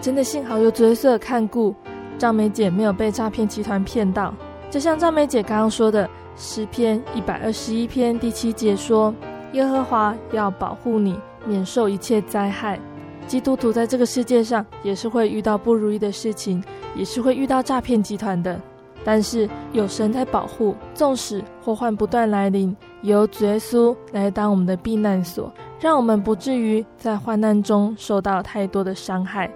[0.00, 1.74] 真的幸好有角色看顾，
[2.16, 4.34] 赵梅姐没有被诈骗集团骗到。
[4.70, 9.14] 就像赵梅姐刚刚说的，诗篇一百二十一篇第七节说
[9.52, 12.80] ：“耶和华要保护你，免受一切灾害。”
[13.28, 16.64] 基督徒在这个世界上也是会遇到不如意的事情，
[16.96, 18.58] 也是会遇到诈骗集团的。
[19.04, 29.50] 但是有神在保护，纵使祸患不断来临，由主耶稣来当我们的避难所，让我们不至于在患难中受到太多的伤害。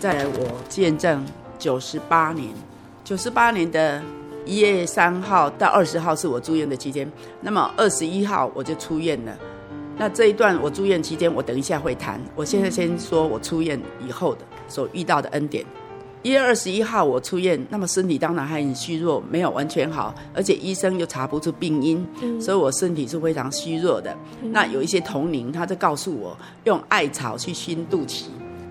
[0.00, 1.22] 在我见证
[1.58, 2.48] 九十八年，
[3.04, 4.02] 九十八年的
[4.46, 7.06] 一月三号到二十号是我住院的期间，
[7.42, 9.36] 那么二十一号我就出院了。
[9.98, 12.18] 那这一段我住院期间，我等一下会谈。
[12.34, 15.62] 我现在先说我出院以后的所遇到的恩典。
[16.22, 24.16] 一月二十一号我出院，那么身体当然还很虚弱，没有完全好，而且医生又查不出病因，嗯、所以我身体是非常虚弱的。
[24.40, 26.34] 嗯、那有一些同龄，他就告诉我
[26.64, 28.24] 用艾草去熏肚脐。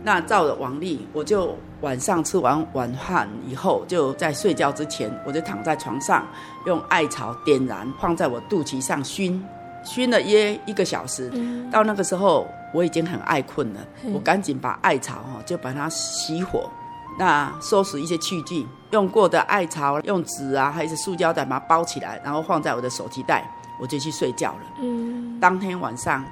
[0.04, 6.26] 那照着往例，我就晚上吃完晚饭以后，就在睡觉之前，我就躺在床上，
[6.66, 9.43] 用艾草点燃，放在我肚脐上熏，
[9.84, 11.30] 熏了约一个小时。
[11.34, 16.70] 嗯、到那个时候我已经很爱困了，嗯、我赶紧把艾草哈就把它熄火。
[17.18, 23.43] 那收拾一些器具，用过的艾草，用纸啊，还是塑胶袋把它包起来，然后放在我的手提袋，
[23.82, 24.62] 我就去睡觉了。
[24.80, 26.24] 嗯，当天晚上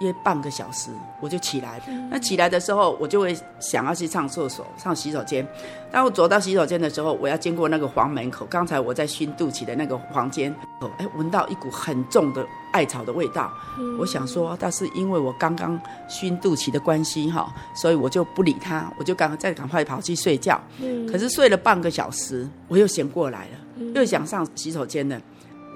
[0.00, 0.90] 约半个小时，
[1.20, 1.80] 我就起来。
[1.86, 5.46] 嗯、那起来的时候，我就会想要去上厕所、上洗手间。
[5.90, 8.46] 当我走到洗手间的时候，我要经过那个房门口。
[8.50, 10.54] 刚才我在熏肚脐的那个房间，
[10.98, 13.52] 哎，闻到一股很重的艾草的味道。
[13.78, 20.60] 嗯、我想说，但是因为我刚刚熏肚脐的关系哈，所以我就不理他，我就赶快再赶快跑去睡觉。
[20.80, 25.20] 嗯、可是睡了半个小时，我又醒过来了，嗯、又想上洗手间了。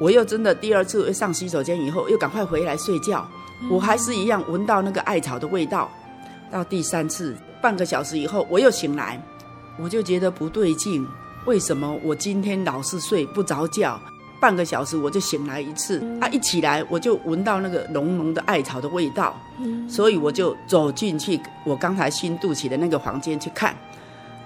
[0.00, 3.28] 我又真的第二次上洗手间以后，又赶快回来睡觉。
[3.70, 5.90] 我还是一样闻到那个艾草的味道。
[6.50, 9.20] 到第三次半个小时以后，我又醒来，
[9.76, 11.04] 我就觉得不对劲。
[11.46, 14.00] 为什么我今天老是睡不着觉？
[14.40, 19.34] 半个小时我就醒来一次，啊，一起来我就闻到那个浓浓的艾草的味道。
[19.88, 23.74] 所以我就走进去我刚才新肚脐的那个房间去看。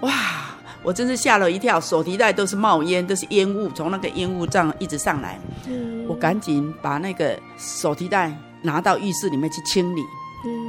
[0.00, 0.12] 哇，
[0.82, 5.38] 我真是吓了一跳，手提袋都是冒烟，都是烟雾，从那个烟雾这样一直上来。
[6.06, 8.34] 我赶紧把那个手提袋。
[8.62, 10.04] 拿到浴室里面去清理，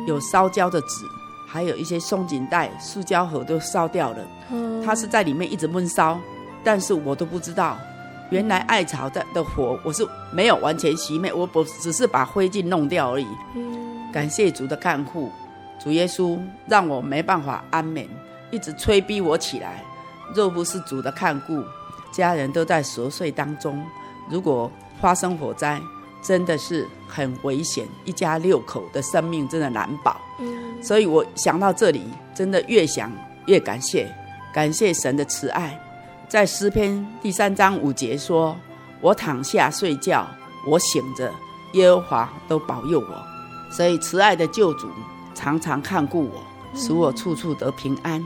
[0.06, 1.06] 有烧焦的纸，
[1.48, 4.18] 还有一些松紧带、塑胶盒都烧掉了。
[4.86, 6.20] 它是在里面一直闷烧，
[6.64, 7.78] 但是我都不知道，
[8.30, 13.28] 原来艾草的的火我是没有完全熄灭，我不只是把灰烬弄掉而已。
[14.12, 15.32] 感谢主的看护，
[15.80, 18.08] 主耶稣让我没办法安眠，
[18.52, 19.84] 一直催逼我起来。
[20.36, 21.64] 若不是主的看顾，
[22.12, 23.84] 家人都在熟睡当中，
[24.30, 25.80] 如果发生火灾。
[26.22, 30.20] 真的是很危险，一家六口的生命真的难保。
[30.40, 32.04] 嗯，所以我想到这里，
[32.36, 33.12] 真的越想
[33.46, 34.14] 越感谢，
[34.54, 35.80] 感谢神的慈爱。
[36.28, 38.56] 在诗篇第三章五节说
[39.02, 40.28] ：“我躺下睡觉，
[40.68, 41.34] 我醒着，
[41.74, 43.24] 耶和华都保佑我。”
[43.72, 44.88] 所以慈爱的救主
[45.34, 46.42] 常常看顾我，
[46.76, 48.24] 使我处处得平安。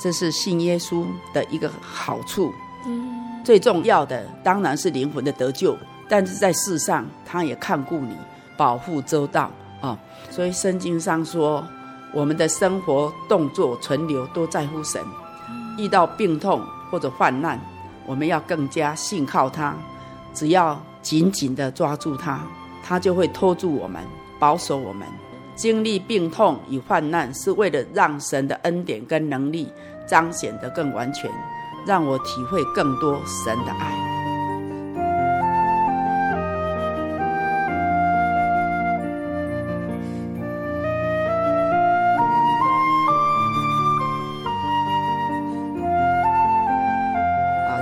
[0.00, 2.52] 这是信耶稣的一个好处。
[2.86, 5.76] 嗯，最重要的当然是灵魂的得救。
[6.08, 8.16] 但是在世上，他也看顾你，
[8.56, 9.50] 保护周到
[9.80, 9.96] 啊、
[10.30, 11.64] 所以圣经上说，
[12.12, 15.00] 我们的生活、动作、存留都在乎神。
[15.76, 17.60] 遇到病痛或者患难，
[18.06, 19.74] 我们要更加信靠他。
[20.34, 22.40] 只要紧紧地抓住他，
[22.82, 24.02] 他就会托住我们，
[24.38, 25.06] 保守我们。
[25.54, 29.72] 经历病痛与患难，是为了让神的恩典跟能力
[30.06, 31.30] 彰显得更完全，
[31.86, 34.07] 让我体会更多神的爱。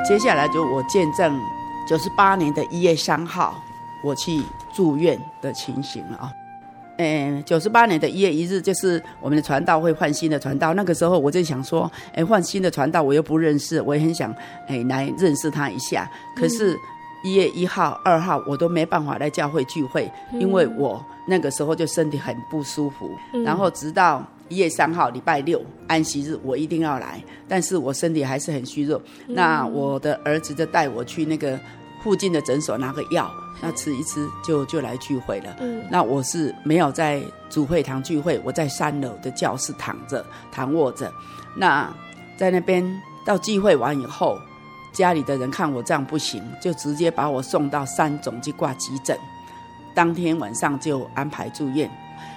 [0.07, 1.37] 接下来就我见证
[1.85, 3.61] 九十八年的一月三号，
[4.05, 4.41] 我去
[4.73, 6.33] 住院的情形了啊。
[6.99, 10.75] 嗯，九十八年的一月一日，就是我们的传道会换新的传道。
[10.75, 14.33] 那个时候我就想说，哎，换新的传道我又不认识，我也很想
[14.69, 16.09] 哎来认识他一下。
[16.37, 16.79] 可是
[17.25, 23.11] 一月一号、二号我都没办法来教会聚会，嗯、因为我那个时候就身体很不舒服。
[23.33, 29.01] 嗯、然后直到一月三号礼拜六安息日，我一定要来，但是我身体还是很虚弱。
[29.29, 31.59] 嗯、那我的儿子就带我去那个
[32.03, 33.31] 附近的诊所拿个药，
[33.61, 35.57] 那吃一吃就就来聚会了。
[35.61, 41.13] 嗯、那我是没有在主会堂聚会，我在三楼的教室躺着躺卧着。
[41.57, 41.93] 那
[42.37, 42.85] 在那边
[43.25, 44.39] 到聚会完以后。
[44.93, 49.15] 家里的人看我这样不行，就直接把我送到三总去挂急诊。
[49.95, 51.87] 当天晚上就安排住院。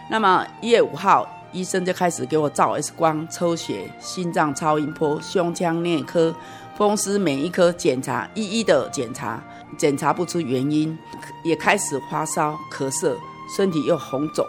[0.10, 6.34] 那么一月五号，医生就开始给我照 X 光、抽血、心脏超音波、胸腔内科、
[6.78, 9.44] 风湿每一科检查，一一的检查，
[9.78, 10.98] 检查不出原因，
[11.44, 13.16] 也开始发烧、咳嗽，
[13.56, 14.46] 身体又红肿。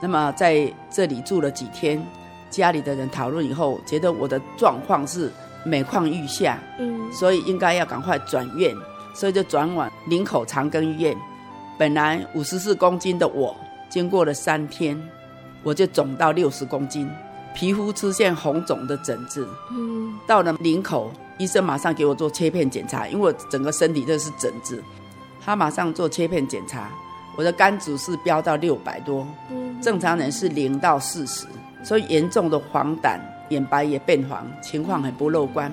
[0.00, 2.04] 那么在这里住了几天，
[2.50, 5.32] 家里的人讨论以后，觉得我的状况是。
[5.68, 8.72] 每况愈下，嗯，所以应该要赶快转院，
[9.12, 11.16] 所以就转往林口长庚医院。
[11.76, 13.52] 本来五十四公斤的我，
[13.88, 14.96] 经过了三天，
[15.66, 17.10] 我就肿到六十公斤，
[17.52, 19.48] 皮肤出现红肿的疹子。
[19.72, 24.80] 嗯，到了领口，医生马上给我做切片检查，因为我整个身体都是疹子，
[25.44, 26.88] 他马上做切片检查，
[27.36, 31.44] 我的肝指数飙到六百多，嗯，正常人是零到四十，
[31.82, 33.18] 所以严重的黄疸。
[33.50, 35.72] 眼白也变黄，情况很不乐观。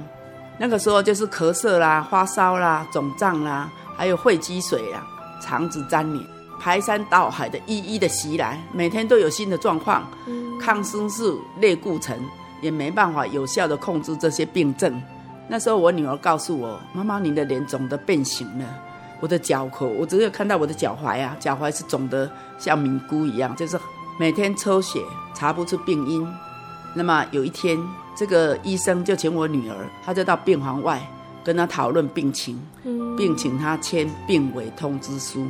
[0.60, 5.04] 那个时候就是咳嗽啦、发烧啦、肿胀啦，还有肺积水啦、
[5.42, 6.24] 肠子粘连，
[6.64, 10.08] 排山倒海的一一的袭来，每天都有新的状况。
[10.62, 12.18] 抗生素、类固醇
[12.62, 15.02] 也没办法有效的控制这些病症。
[15.50, 18.66] 那时候我女儿告诉我：“妈妈，你的脸肿得变形了，
[19.20, 23.78] 我的脚口，我只有看到我的脚踝啊，脚踝是肿得像米菇一样，就是
[24.18, 25.02] 每天抽血
[25.34, 26.26] 查不出病因。”
[26.96, 27.78] 那么有一天，
[28.16, 31.06] 这个医生就请我女儿，她就到病房外
[31.44, 32.58] 跟她讨论病情，
[33.18, 35.46] 并请她签病危通知书。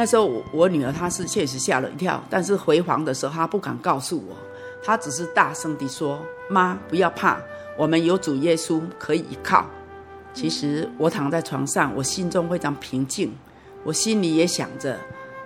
[0.00, 4.34] 那时候我我女儿她是确实吓了一跳，但是回房的时候她不敢告诉我，
[4.82, 7.38] 她只是大声地说：“妈，不要怕，
[7.76, 9.66] 我们有主耶稣可以依靠。”
[10.32, 13.30] 其实我躺在床上，我心中非常平静，
[13.84, 14.98] 我心里也想着：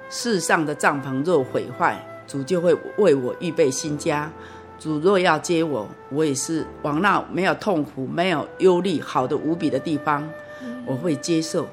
[0.09, 4.31] 世上的帐篷若毁坏，主就会为我预备新家。
[4.79, 10.23] 主若要接我，我也是往那没有痛苦、没有忧虑、好的无比的地方，
[10.87, 11.67] 我会接受。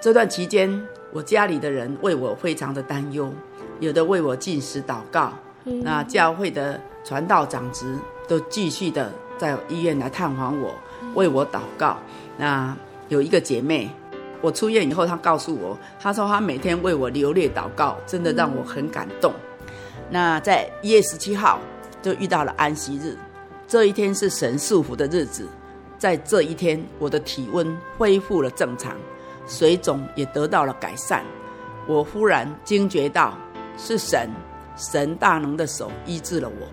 [0.00, 3.32] 这段期间，我家里的人为我非常的担忧，
[3.80, 5.32] 有的为我进食祷告。
[5.62, 7.96] 那教会的传道长职
[8.28, 10.74] 都继续的在医院来探访我，
[11.14, 11.96] 为我祷告。
[12.36, 12.76] 那
[13.08, 13.88] 有一个姐妹，
[14.42, 19.32] 我出院以后，她告诉我，她说她每天为我流泪祷告，真的让我很感动。
[20.10, 21.58] 那在一月十七号。
[22.02, 23.16] 就遇到了安息日，
[23.66, 25.48] 这一天是神祝福的日子，
[25.96, 28.94] 在这一天，我的体温恢复了正常，
[29.46, 31.24] 水肿也得到了改善。
[31.86, 33.36] 我忽然惊觉到，
[33.76, 34.30] 是神，
[34.76, 36.66] 神大能的手医治了我。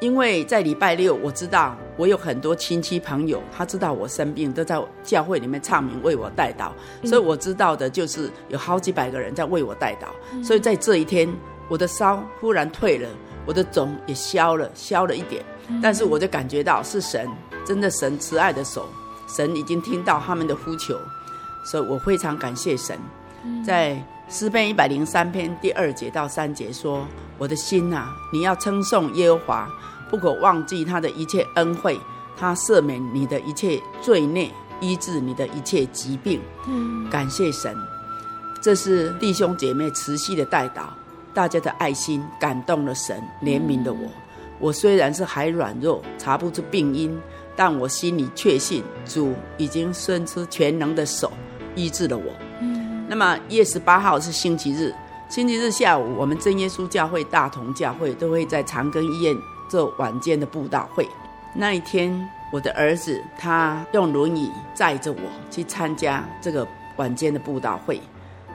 [0.00, 6.70] 因为在礼拜六，我知道我有很多亲戚朋友，他知道我生病，都在教会里面唱名为我代祷，
[7.06, 10.44] 所以我知道的就是有好几百个人在为我代祷。
[10.44, 11.30] 所以在这一天，
[11.68, 13.08] 我的烧忽然退了。
[13.46, 15.42] 我的肿也消了，消了一点，
[15.82, 17.26] 但是我就感觉到是神，
[17.64, 18.86] 真的神慈爱的手，
[19.26, 20.94] 神已经听到他们的呼求，
[21.64, 22.98] 所以我非常感谢神。
[23.64, 27.06] 在诗篇一百零三篇第二节到三节说
[27.38, 29.68] ：“我的心呐，你要称颂耶和华，
[30.08, 31.98] 不可忘记他的一切恩惠，
[32.36, 34.50] 他赦免你的一切罪孽，
[34.80, 36.40] 医治你的一切疾病。”
[37.10, 37.74] 感谢神，
[38.60, 40.82] 这是弟兄姐妹持续的代祷。
[41.32, 44.10] 大家的爱心感动了神，怜悯了我。
[44.58, 47.18] 我虽然是还软弱，查不出病因，
[47.56, 51.32] 但我心里确信主已经伸出全能的手
[51.84, 52.32] 医治了我。
[52.60, 53.04] 嗯。
[53.08, 54.94] 那么一月十八号是星期日，
[55.28, 59.36] 星期日下午，我们真耶稣教会大同教会都会在长庚医院
[59.68, 61.08] 做晚间的布道会。
[61.52, 65.18] 那一天，我的儿子他用轮椅载着我
[65.50, 66.64] 去参加这个
[66.96, 68.00] 晚间的布道会。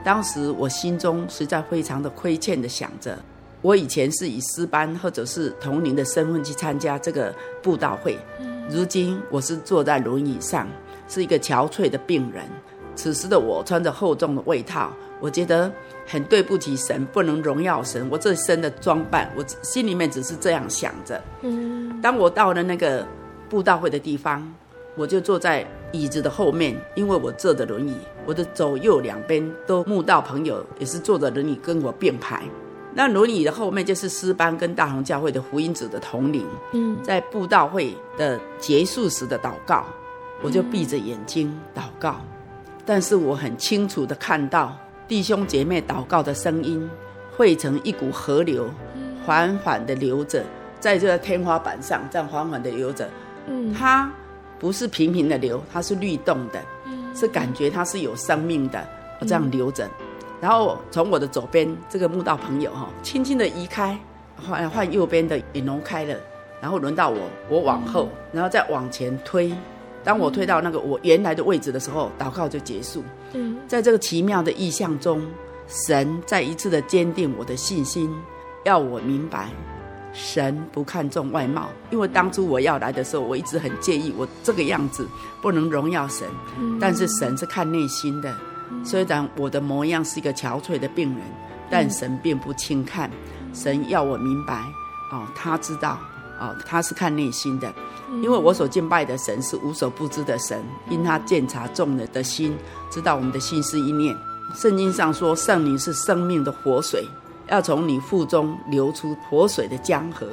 [0.02, 3.18] 当时我心中实在非常的亏欠的想着，
[3.60, 8.18] 我以前是以师班或者是同龄的身份去参加这个布道会，
[8.70, 10.66] 如今我是坐在轮椅上，
[11.06, 12.44] 是一个憔悴的病人。
[12.96, 14.90] 此时的我穿着厚重的外套，
[15.20, 15.70] 我觉得
[16.04, 18.08] 很对不起神，不能荣耀神。
[18.10, 21.22] 我这身的装扮，我心里面只是这样想着。
[22.02, 23.06] 当我到了那个
[23.48, 24.52] 布道会的地方。
[24.98, 27.94] 我就坐在椅子的后面，因为我坐着轮椅，
[28.24, 32.42] 我的左右两边都慕道朋友也是坐着轮椅跟我并排。
[32.94, 36.46] 那轮椅的后面就是诗班跟大同教会的福音组的统领。
[36.72, 39.84] 嗯，在布道会的结束时的祷告，
[40.40, 42.18] 我就闭着眼睛祷告。
[42.86, 44.74] 但是我很清楚的看到
[45.08, 46.88] 弟兄姐妹祷告的声音
[47.36, 48.70] 汇成一股河流，
[49.24, 50.44] 缓缓的流着，
[50.78, 53.08] 在这个天花板上这样缓缓的流着。
[53.48, 54.10] 嗯，它
[54.58, 56.62] 不是平平的流，它是律动的，
[57.14, 58.82] 是感觉它是有生命的，
[59.20, 59.88] 这样流着。
[60.40, 63.98] 然后从我的左边这个慕道朋友哈，轻轻的移开，
[64.48, 66.16] 换换右边的引龙开了，
[66.60, 67.18] 然后轮到我，
[67.48, 69.52] 我往后，然后再往前推。
[70.06, 73.02] 当我退到那个我原来的位置的时候，祷告就结束。
[73.32, 75.20] 嗯，在这个奇妙的意象中，
[75.66, 78.08] 神再一次的坚定我的信心，
[78.64, 79.48] 要我明白，
[80.12, 81.68] 神不看重外貌。
[81.90, 85.08] 因为当初我要来的时候，我一直很介意我这个样子
[85.42, 86.24] 不能荣耀神。
[86.80, 88.32] 但是神是看内心的。
[88.84, 91.20] 虽然我的模样是一个憔悴的病人，
[91.68, 93.10] 但神并不轻看。
[93.52, 94.54] 神要我明白，
[95.10, 95.98] 哦，他知道，
[96.40, 97.72] 哦，他是看内心的。
[98.22, 102.56] 因为我所敬拜的神是无所不知的神，因他鉴察众人的心，
[102.90, 104.16] 知道我们的心思意念。
[104.54, 107.04] 圣经上说，圣灵是生命的活水，
[107.48, 110.26] 要从你腹中流出活水的江河。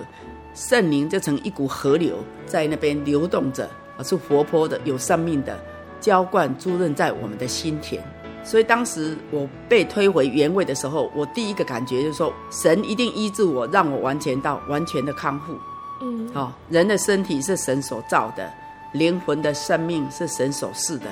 [0.54, 3.68] 圣灵就成一股河流，在那边流动着，
[4.04, 5.60] 是活泼的，有生命的，
[6.00, 8.04] 浇灌滋润在我们的心田。
[8.44, 15.58] 所以当时我被推回原位的时候，我第一个感觉就是说，神一定医治我，让我完全到完全的康复。
[16.04, 18.52] 嗯，好、哦，人的身体是神所造的，
[18.92, 21.06] 灵魂的生命是神所赐的，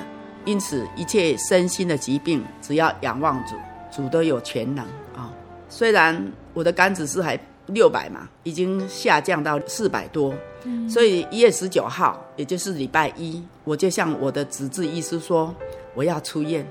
[0.43, 3.55] 因此一切身心的疾病，只要仰望主，
[3.89, 4.83] 主都有全能
[5.15, 5.29] 啊、哦。
[5.69, 10.33] 虽然我的肝指数还六百嘛，已经下降到四百多，
[10.65, 15.55] 嗯，所以一月十九号，也就是礼拜一，我就向我的主治医师说，
[15.93, 16.67] 我要出院，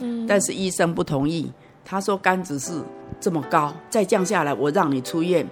[0.00, 1.52] 嗯，但是医生不同意，
[1.84, 2.84] 他说肝指数
[3.20, 5.46] 这么高，再降下来，我让你出院。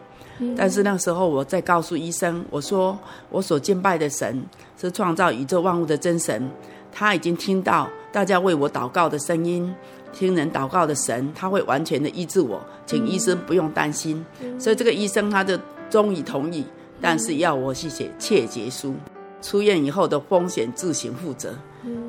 [0.56, 2.98] 但是那时候，我在告诉医生，我说
[3.30, 4.44] 我所敬拜的神
[4.80, 6.48] 是创造宇宙万物的真神，
[6.92, 9.74] 他已经听到大家为我祷告的声音，
[10.12, 14.24] 听人祷告的神，他会完全的医治我，请医生不用担心。
[14.58, 15.58] 所以这个医生他就
[15.90, 16.64] 终于同意，
[17.00, 18.94] 但是要我去写切结书，
[19.42, 21.54] 出院以后的风险自行负责。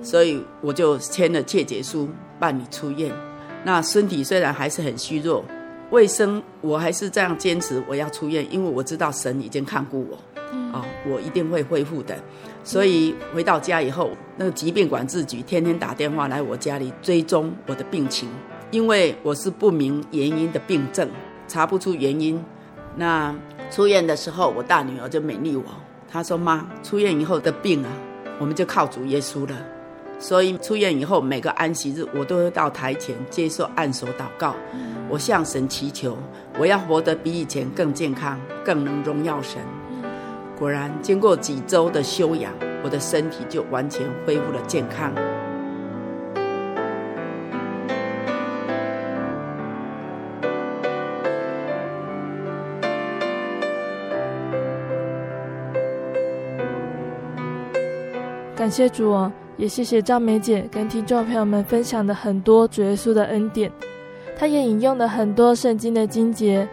[0.04, 2.10] 所以我就签了切结书，
[2.40, 3.12] 办理出院。
[3.64, 5.44] 那身体虽然还是很虚弱。
[5.92, 10.16] 卫生，我还是这样坚持，我要出院，因为我知道神已经看顾我，
[10.72, 12.16] 啊、哦，我一定会恢复的。
[12.64, 18.30] 所以回到家以后，那个疾病管制局天天打电话来我家里追踪我的病情，
[18.70, 21.10] 因为我是不明原因的病症，
[21.48, 22.40] 查不出原因。
[22.96, 23.34] 那
[23.72, 25.64] 出院的时候，我大女儿就勉励我，
[26.08, 27.90] 她说：“妈，出院以后的病啊，
[28.40, 29.58] 我们就靠主耶稣了。”
[30.20, 34.54] 所以出院以后，每个安息日我都会到台前接受按手祷告。
[35.10, 36.16] 我向神祈求，
[36.60, 39.60] 我要活得比以前更健康，更能荣耀神。
[40.58, 42.54] 果然，经过几周的休养，
[42.84, 45.12] 我的身体就完全恢复了健康。
[58.56, 63.70] 感谢主哦，也谢谢赵梅姐跟听众朋友们分享的很多主耶稣的恩典。
[64.38, 66.66] 她也引用了很多圣经的经节，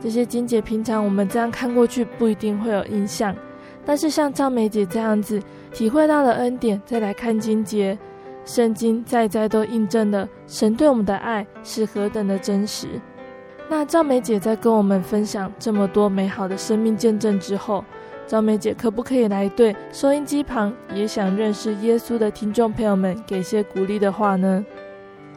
[0.00, 3.36] 这些经节平常我们这样看过去不一定会有印象，
[3.84, 5.38] 但是像赵梅姐这样子
[5.74, 7.98] 体会到了恩典，再来看经节，
[8.46, 12.88] 圣经再再都印证了神对我们的爱是何等的真实。
[13.68, 17.84] 那赵梅姐在跟我们分享这么多美好的生命见证之后，
[18.30, 24.64] 赵梅姐可不可以来对收音机旁也想认识耶稣的听众朋友们给些鼓励的话呢？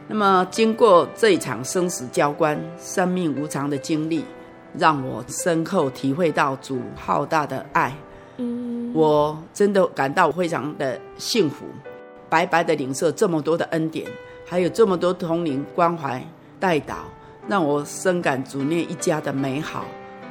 [0.06, 4.24] 那么，经过这一场生死交关、生命无常的经历，
[4.78, 7.92] 让我深刻体会到主浩大的爱。
[8.36, 11.64] 嗯，我真的感到非常的幸福，
[12.28, 14.06] 白白的领受这么多的恩典，
[14.46, 16.24] 还有这么多同龄关怀
[16.60, 16.98] 带导，
[17.48, 19.84] 让我深感主念一家的美好。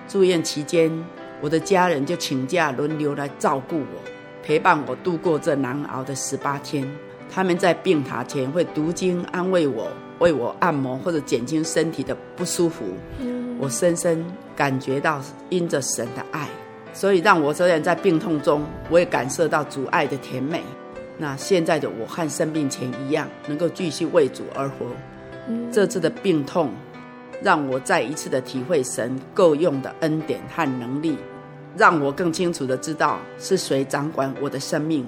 [0.08, 0.90] 住院期间，
[1.44, 4.02] 我的家人就请假轮流来照顾我，
[4.42, 6.90] 陪伴我度过这难熬的十八天。
[7.30, 12.86] 他们在病榻前会读经安慰我，为我按摩或者减轻身体的不舒服。
[13.60, 14.26] 我深深
[14.56, 16.48] 感觉到因着神的爱，
[16.94, 20.64] 所以让我虽然在病痛中，我也感受到主爱的甜美。
[21.18, 24.86] 那现在的我和生病前一样，能够继续为主而活。
[25.74, 26.70] 这次的病痛，
[27.42, 31.18] 让我再一次的体会神够用的恩典和能力，
[31.76, 35.06] 让我更清楚的知道是谁掌管我的生命。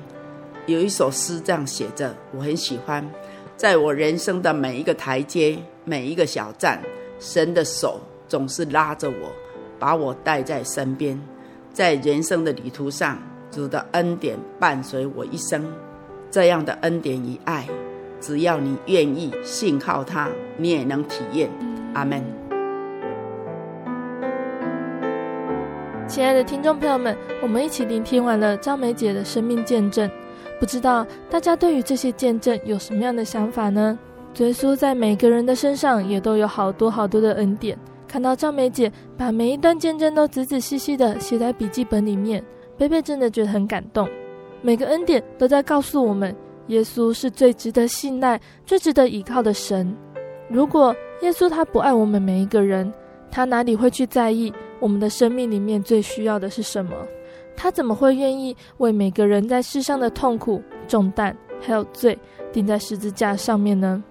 [0.66, 3.08] 有一首诗这样写着，我很喜欢。
[3.56, 6.82] 在我人生的每一个台阶、每一个小站，
[7.20, 9.32] 神的手总是拉着我，
[9.78, 11.22] 把我带在身边。
[11.72, 15.64] 在人生的旅途上，主的恩典伴随我一生。
[16.32, 17.68] 这样的恩典与爱，
[18.20, 21.50] 只要你愿意信靠他，你也能体验。
[21.94, 22.45] 阿门。
[26.08, 30.10] 亲爱的听众朋友们，我们一起聆听完了张梅姐的生命见证，
[30.60, 33.98] 不知道大家对于这些见证有什么样的想法呢？
[34.38, 37.78] 耶稣在每个人的身上也都有好多好多的恩典。
[38.08, 42.44] 看到张梅姐把每一段见证都仔仔细细的写在笔记本里面，
[42.78, 44.08] 贝贝真的觉得很感动。
[44.62, 46.34] 每个恩典都在告诉我们，
[46.68, 49.94] 耶稣是最值得信赖、最值得依靠的神。
[50.50, 52.94] 如果耶稣他不爱我们每一个人，
[53.32, 54.54] 他哪里会去在意
[54.86, 56.96] 我们的生命里面最需要的是什么？
[57.56, 62.16] 他怎么会愿意为每个人在世上的痛苦、重担还有罪
[62.54, 64.04] 钉在十字架上面呢？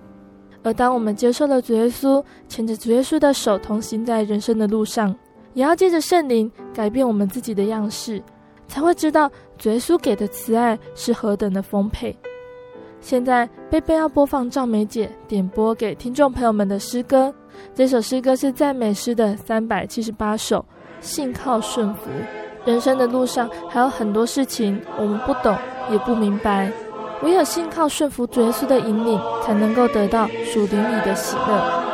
[0.65, 5.15] 而当我们接受了主耶稣，牵着主耶稣的手同行在人生的路上，
[5.53, 8.21] 也要借着圣灵改变我们自己的样式，
[8.67, 12.19] 才会知道主耶稣给的慈爱是何等的丰沛。
[13.01, 17.35] 现在贝贝要播放赵梅姐点播给听众朋友们的诗歌，
[17.75, 20.65] 这首诗歌是赞美诗的三百七十八首，
[21.01, 22.03] 信靠顺服。
[22.65, 25.57] 人生的路上还有很多事情我们不懂
[25.91, 26.71] 也不明白。
[27.23, 31.94] 唯有信靠顺服主耶稣的引领，才能够得到属灵里的喜乐。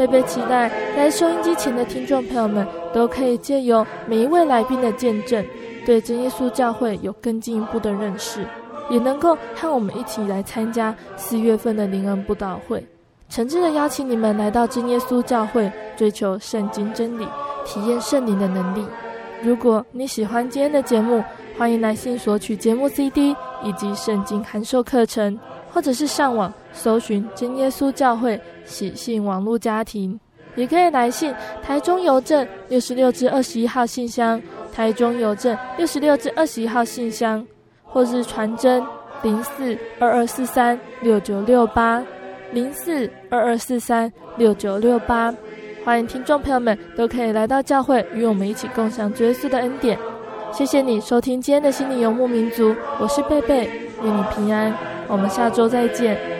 [0.00, 5.44] 贝贝期待在收音机前的听众朋友们都可以借由每一位来宾的见证，
[5.84, 8.42] 对真耶稣教会有更进一步的认识，
[8.88, 12.82] 也能够和我们一起来参加四月份的灵恩布道会。
[13.28, 17.28] 诚挚的邀请你们来到真耶稣教会，追求圣经真理，
[17.66, 18.82] 体验圣灵的能力。
[19.42, 21.22] 如果你喜欢今天的节目，
[21.58, 25.38] 欢迎来信索取节目 CD 以及圣经函授课程。
[25.72, 28.40] 或者是上网搜寻真耶稣教会
[28.70, 30.18] 喜信网络家庭，
[30.54, 34.40] 也可以来信台中邮政六十六至二十一号信箱，
[34.72, 37.44] 台中邮政六十六至二十一号信箱，
[37.84, 38.82] 或是传真
[39.22, 42.02] 零四二二四三六九六八
[42.52, 45.34] 零四二二四三六九六八，
[45.84, 49.98] 欢迎听众朋友们都可以来到教会，与我们一起共享耶稣的恩典。
[50.52, 53.70] 谢谢你收听今天的心灵游牧民族，我是贝贝，
[54.02, 54.74] 愿你平安。
[55.06, 56.39] 我们下周再见。